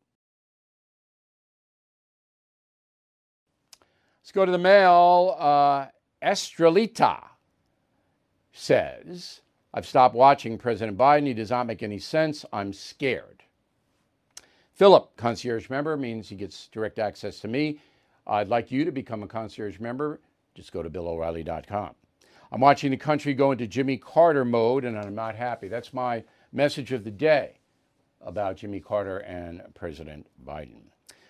Let's 4.22 4.32
go 4.32 4.46
to 4.46 4.52
the 4.52 4.58
mail. 4.58 5.36
Uh, 5.38 5.88
Estrelita. 6.24 7.22
says, 8.54 9.42
I've 9.74 9.88
stopped 9.88 10.16
watching 10.16 10.58
President 10.58 10.98
Biden. 10.98 11.28
He 11.28 11.34
does 11.34 11.52
not 11.52 11.68
make 11.68 11.82
any 11.82 12.00
sense. 12.00 12.46
I'm 12.52 12.74
scared. 12.74 13.44
Philip, 14.74 15.16
concierge 15.16 15.70
member, 15.70 15.96
means 15.96 16.28
he 16.28 16.36
gets 16.36 16.68
direct 16.68 17.00
access 17.00 17.40
to 17.40 17.48
me. 17.48 17.80
I'd 18.28 18.50
like 18.50 18.72
you 18.72 18.84
to 18.86 18.92
become 18.92 19.24
a 19.24 19.28
concierge 19.28 19.80
member. 19.80 20.20
Just 20.56 20.72
go 20.72 20.84
to 20.84 20.90
BillO'Reilly.com. 20.90 21.96
I'm 22.52 22.62
watching 22.62 22.92
the 22.92 22.98
country 22.98 23.34
go 23.34 23.52
into 23.54 23.66
Jimmy 23.66 23.98
Carter 23.98 24.44
mode, 24.44 24.84
and 24.84 24.98
I'm 24.98 25.16
not 25.16 25.36
happy. 25.36 25.70
That's 25.70 25.94
my 25.94 26.24
message 26.52 26.92
of 26.92 27.06
the 27.06 27.12
day 27.12 27.60
about 28.20 28.58
Jimmy 28.58 28.82
Carter 28.82 29.20
and 29.20 29.62
President 29.74 30.28
Biden. 30.46 30.82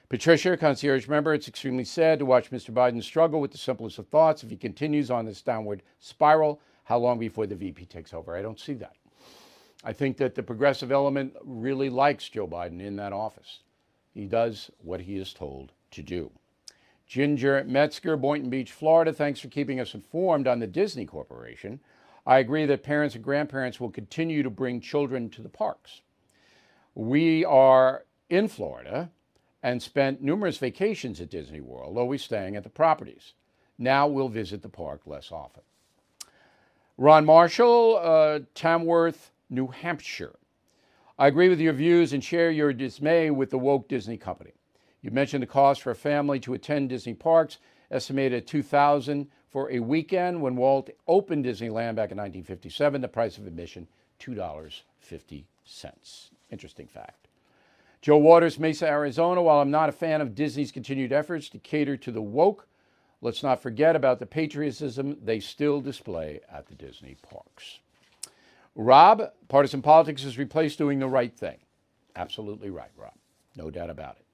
Patricia, 0.09 0.57
concierge 0.57 1.07
member, 1.07 1.33
it's 1.33 1.47
extremely 1.47 1.85
sad 1.85 2.19
to 2.19 2.25
watch 2.25 2.51
Mr. 2.51 2.73
Biden 2.73 3.01
struggle 3.01 3.39
with 3.39 3.51
the 3.51 3.57
simplest 3.57 3.99
of 3.99 4.07
thoughts. 4.07 4.43
If 4.43 4.49
he 4.49 4.57
continues 4.57 5.11
on 5.11 5.25
this 5.25 5.41
downward 5.41 5.83
spiral, 5.99 6.59
how 6.91 6.97
long 6.97 7.17
before 7.17 7.47
the 7.47 7.55
VP 7.55 7.85
takes 7.85 8.13
over? 8.13 8.35
I 8.35 8.41
don't 8.41 8.59
see 8.59 8.73
that. 8.73 8.97
I 9.81 9.93
think 9.93 10.17
that 10.17 10.35
the 10.35 10.43
progressive 10.43 10.91
element 10.91 11.37
really 11.41 11.89
likes 11.89 12.27
Joe 12.27 12.45
Biden 12.45 12.81
in 12.81 12.97
that 12.97 13.13
office. 13.13 13.59
He 14.13 14.25
does 14.25 14.69
what 14.79 14.99
he 14.99 15.15
is 15.15 15.33
told 15.33 15.71
to 15.91 16.03
do. 16.03 16.31
Ginger 17.07 17.63
Metzger, 17.65 18.17
Boynton 18.17 18.49
Beach, 18.49 18.73
Florida, 18.73 19.13
thanks 19.13 19.39
for 19.39 19.47
keeping 19.47 19.79
us 19.79 19.93
informed 19.93 20.49
on 20.49 20.59
the 20.59 20.67
Disney 20.67 21.05
Corporation. 21.05 21.79
I 22.27 22.39
agree 22.39 22.65
that 22.65 22.83
parents 22.83 23.15
and 23.15 23.23
grandparents 23.23 23.79
will 23.79 23.89
continue 23.89 24.43
to 24.43 24.49
bring 24.49 24.81
children 24.81 25.29
to 25.29 25.41
the 25.41 25.47
parks. 25.47 26.01
We 26.93 27.45
are 27.45 28.03
in 28.29 28.49
Florida 28.49 29.11
and 29.63 29.81
spent 29.81 30.21
numerous 30.21 30.57
vacations 30.57 31.21
at 31.21 31.29
Disney 31.29 31.61
World, 31.61 31.97
always 31.97 32.21
staying 32.21 32.57
at 32.57 32.63
the 32.63 32.69
properties. 32.69 33.31
Now 33.77 34.09
we'll 34.09 34.27
visit 34.27 34.61
the 34.61 34.67
park 34.67 35.03
less 35.07 35.31
often. 35.31 35.63
Ron 37.01 37.25
Marshall, 37.25 37.97
uh, 37.99 38.39
Tamworth, 38.53 39.31
New 39.49 39.65
Hampshire. 39.65 40.35
I 41.17 41.25
agree 41.25 41.49
with 41.49 41.59
your 41.59 41.73
views 41.73 42.13
and 42.13 42.23
share 42.23 42.51
your 42.51 42.73
dismay 42.73 43.31
with 43.31 43.49
the 43.49 43.57
woke 43.57 43.87
Disney 43.87 44.17
company. 44.17 44.51
You 45.01 45.09
mentioned 45.09 45.41
the 45.41 45.47
cost 45.47 45.81
for 45.81 45.89
a 45.89 45.95
family 45.95 46.39
to 46.41 46.53
attend 46.53 46.89
Disney 46.89 47.15
parks, 47.15 47.57
estimated 47.89 48.43
at 48.43 48.47
2000 48.47 49.27
for 49.49 49.71
a 49.71 49.79
weekend. 49.79 50.43
When 50.43 50.55
Walt 50.55 50.91
opened 51.07 51.45
Disneyland 51.45 51.95
back 51.95 52.11
in 52.11 52.19
1957, 52.19 53.01
the 53.01 53.07
price 53.07 53.39
of 53.39 53.47
admission 53.47 53.87
$2.50. 54.19 55.43
Interesting 56.51 56.85
fact. 56.85 57.29
Joe 58.03 58.17
Waters, 58.17 58.59
Mesa, 58.59 58.85
Arizona. 58.87 59.41
While 59.41 59.59
I'm 59.59 59.71
not 59.71 59.89
a 59.89 59.91
fan 59.91 60.21
of 60.21 60.35
Disney's 60.35 60.71
continued 60.71 61.11
efforts 61.11 61.49
to 61.49 61.57
cater 61.57 61.97
to 61.97 62.11
the 62.11 62.21
woke, 62.21 62.67
let's 63.21 63.43
not 63.43 63.61
forget 63.61 63.95
about 63.95 64.19
the 64.19 64.25
patriotism 64.25 65.17
they 65.23 65.39
still 65.39 65.79
display 65.79 66.39
at 66.51 66.67
the 66.67 66.75
Disney 66.75 67.15
parks. 67.29 67.79
Rob, 68.75 69.21
partisan 69.47 69.81
politics 69.81 70.23
has 70.23 70.37
replaced 70.37 70.77
doing 70.77 70.99
the 70.99 71.07
right 71.07 71.35
thing. 71.35 71.57
Absolutely 72.15 72.69
right, 72.69 72.91
Rob. 72.97 73.13
No 73.55 73.69
doubt 73.69 73.89
about 73.89 74.17
it. 74.17 74.25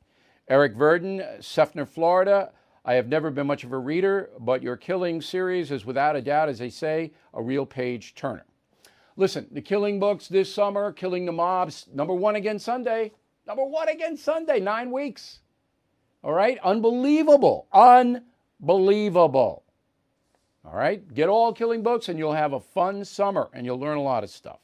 Eric 0.47 0.75
Verdon, 0.75 1.19
Seffner, 1.39 1.87
Florida. 1.87 2.51
I 2.85 2.93
have 2.93 3.07
never 3.07 3.29
been 3.29 3.47
much 3.47 3.63
of 3.63 3.73
a 3.73 3.77
reader, 3.77 4.29
but 4.39 4.63
your 4.63 4.77
Killing 4.77 5.21
series 5.21 5.71
is 5.71 5.85
without 5.85 6.15
a 6.15 6.21
doubt, 6.21 6.47
as 6.47 6.59
they 6.59 6.69
say, 6.69 7.11
a 7.33 7.41
real 7.41 7.65
page 7.65 8.15
turner. 8.15 8.45
Listen, 9.17 9.47
the 9.51 9.61
Killing 9.61 9.99
books 9.99 10.27
this 10.27 10.53
summer, 10.53 10.93
Killing 10.93 11.25
the 11.25 11.31
Mobs, 11.31 11.87
number 11.93 12.13
one 12.13 12.35
again 12.35 12.59
Sunday. 12.59 13.11
Number 13.45 13.65
one 13.65 13.89
again 13.89 14.15
Sunday, 14.15 14.59
nine 14.59 14.91
weeks. 14.91 15.39
All 16.23 16.33
right? 16.33 16.59
Unbelievable. 16.63 17.67
Unbelievable. 17.73 18.25
All 20.65 20.75
right? 20.75 21.01
Get 21.13 21.29
all 21.29 21.53
killing 21.53 21.81
books 21.81 22.09
and 22.09 22.19
you'll 22.19 22.33
have 22.33 22.53
a 22.53 22.59
fun 22.59 23.05
summer 23.05 23.49
and 23.53 23.65
you'll 23.65 23.79
learn 23.79 23.97
a 23.97 24.01
lot 24.01 24.23
of 24.23 24.29
stuff. 24.29 24.59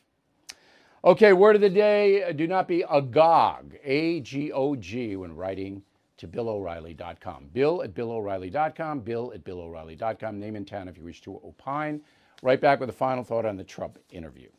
Okay, 1.06 1.34
word 1.34 1.56
of 1.56 1.62
the 1.62 1.70
day 1.70 2.24
uh, 2.24 2.32
do 2.32 2.48
not 2.48 2.68
be 2.68 2.84
agog, 2.90 3.76
A 3.84 4.22
G 4.22 4.52
O 4.54 4.76
G, 4.76 5.18
when 5.18 5.36
writing 5.36 5.84
to 6.18 6.28
BillO'Reilly.com. 6.28 7.50
Bill 7.52 7.84
at 7.84 7.94
BillO'Reilly.com, 7.94 9.02
Bill 9.02 9.34
at 9.34 9.44
BillO'Reilly.com. 9.44 10.40
Name 10.40 10.56
and 10.56 10.68
town 10.68 10.88
if 10.88 10.98
you 10.98 11.04
wish 11.04 11.22
to 11.22 11.42
opine. 11.44 12.02
Right 12.42 12.60
back 12.60 12.80
with 12.80 12.90
a 12.90 12.94
final 12.94 13.24
thought 13.24 13.46
on 13.46 13.58
the 13.58 13.64
Trump 13.64 14.00
interview. 14.10 14.50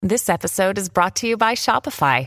This 0.00 0.28
episode 0.28 0.78
is 0.78 0.88
brought 0.88 1.14
to 1.16 1.28
you 1.28 1.36
by 1.36 1.54
Shopify. 1.54 2.26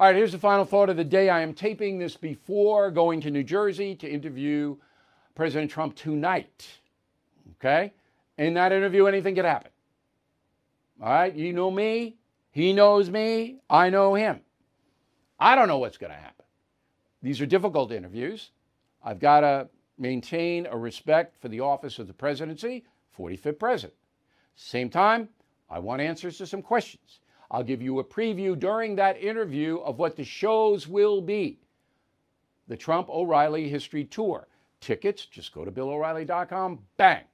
All 0.00 0.06
right, 0.06 0.14
here's 0.14 0.30
the 0.30 0.38
final 0.38 0.64
thought 0.64 0.90
of 0.90 0.96
the 0.96 1.02
day. 1.02 1.28
I 1.28 1.40
am 1.40 1.52
taping 1.52 1.98
this 1.98 2.16
before 2.16 2.92
going 2.92 3.20
to 3.22 3.32
New 3.32 3.42
Jersey 3.42 3.96
to 3.96 4.08
interview 4.08 4.76
President 5.34 5.72
Trump 5.72 5.96
tonight. 5.96 6.68
Okay? 7.56 7.92
In 8.36 8.54
that 8.54 8.70
interview, 8.70 9.06
anything 9.06 9.34
could 9.34 9.44
happen. 9.44 9.72
All 11.02 11.08
right? 11.08 11.34
You 11.34 11.52
know 11.52 11.68
me. 11.68 12.16
He 12.52 12.72
knows 12.72 13.10
me. 13.10 13.56
I 13.68 13.90
know 13.90 14.14
him. 14.14 14.42
I 15.40 15.56
don't 15.56 15.66
know 15.66 15.78
what's 15.78 15.98
going 15.98 16.12
to 16.12 16.16
happen. 16.16 16.44
These 17.20 17.40
are 17.40 17.46
difficult 17.46 17.90
interviews. 17.90 18.52
I've 19.02 19.18
got 19.18 19.40
to 19.40 19.68
maintain 19.98 20.66
a 20.66 20.76
respect 20.76 21.42
for 21.42 21.48
the 21.48 21.58
office 21.58 21.98
of 21.98 22.06
the 22.06 22.14
presidency, 22.14 22.84
45th 23.18 23.58
president. 23.58 23.94
Same 24.54 24.90
time, 24.90 25.28
I 25.68 25.80
want 25.80 26.00
answers 26.02 26.38
to 26.38 26.46
some 26.46 26.62
questions. 26.62 27.18
I'll 27.50 27.62
give 27.62 27.80
you 27.80 27.98
a 27.98 28.04
preview 28.04 28.58
during 28.58 28.96
that 28.96 29.22
interview 29.22 29.78
of 29.78 29.98
what 29.98 30.16
the 30.16 30.24
shows 30.24 30.86
will 30.86 31.20
be. 31.20 31.58
The 32.68 32.76
Trump 32.76 33.08
O'Reilly 33.08 33.68
History 33.68 34.04
Tour. 34.04 34.46
Tickets, 34.80 35.26
just 35.26 35.52
go 35.52 35.64
to 35.64 35.70
BillO'Reilly.com. 35.70 36.78
Bang. 36.96 37.24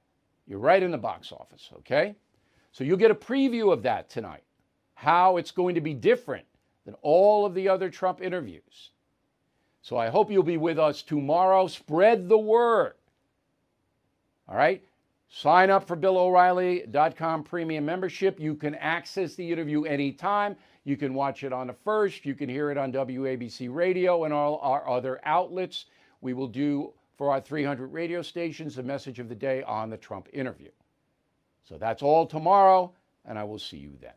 You're 0.47 0.59
right 0.59 0.81
in 0.81 0.91
the 0.91 0.97
box 0.97 1.31
office, 1.31 1.69
okay? 1.77 2.15
So 2.71 2.83
you'll 2.83 2.97
get 2.97 3.11
a 3.11 3.15
preview 3.15 3.71
of 3.73 3.83
that 3.83 4.09
tonight, 4.09 4.43
how 4.93 5.37
it's 5.37 5.51
going 5.51 5.75
to 5.75 5.81
be 5.81 5.93
different 5.93 6.45
than 6.85 6.95
all 7.01 7.45
of 7.45 7.53
the 7.53 7.67
other 7.67 7.89
Trump 7.89 8.21
interviews. 8.21 8.91
So 9.81 9.97
I 9.97 10.09
hope 10.09 10.31
you'll 10.31 10.43
be 10.43 10.57
with 10.57 10.79
us 10.79 11.01
tomorrow. 11.01 11.67
Spread 11.67 12.29
the 12.29 12.37
word. 12.37 12.93
All 14.47 14.55
right? 14.55 14.83
Sign 15.29 15.69
up 15.69 15.87
for 15.87 15.97
BillO'Reilly.com 15.97 17.43
premium 17.43 17.85
membership. 17.85 18.39
You 18.39 18.55
can 18.55 18.75
access 18.75 19.35
the 19.35 19.51
interview 19.51 19.83
anytime. 19.83 20.55
You 20.83 20.97
can 20.97 21.13
watch 21.13 21.43
it 21.43 21.51
on 21.51 21.67
the 21.67 21.73
first. 21.73 22.25
You 22.25 22.35
can 22.35 22.47
hear 22.47 22.71
it 22.71 22.77
on 22.77 22.91
WABC 22.91 23.73
Radio 23.73 24.23
and 24.23 24.33
all 24.33 24.59
our 24.61 24.87
other 24.87 25.19
outlets. 25.23 25.85
We 26.21 26.33
will 26.33 26.47
do 26.47 26.93
for 27.17 27.31
our 27.31 27.41
300 27.41 27.87
radio 27.87 28.21
stations 28.21 28.75
the 28.75 28.83
message 28.83 29.19
of 29.19 29.29
the 29.29 29.35
day 29.35 29.63
on 29.63 29.89
the 29.89 29.97
Trump 29.97 30.27
interview. 30.31 30.69
So 31.63 31.77
that's 31.77 32.03
all 32.03 32.25
tomorrow, 32.25 32.93
and 33.25 33.39
I 33.39 33.43
will 33.43 33.59
see 33.59 33.77
you 33.77 33.97
then. 33.99 34.13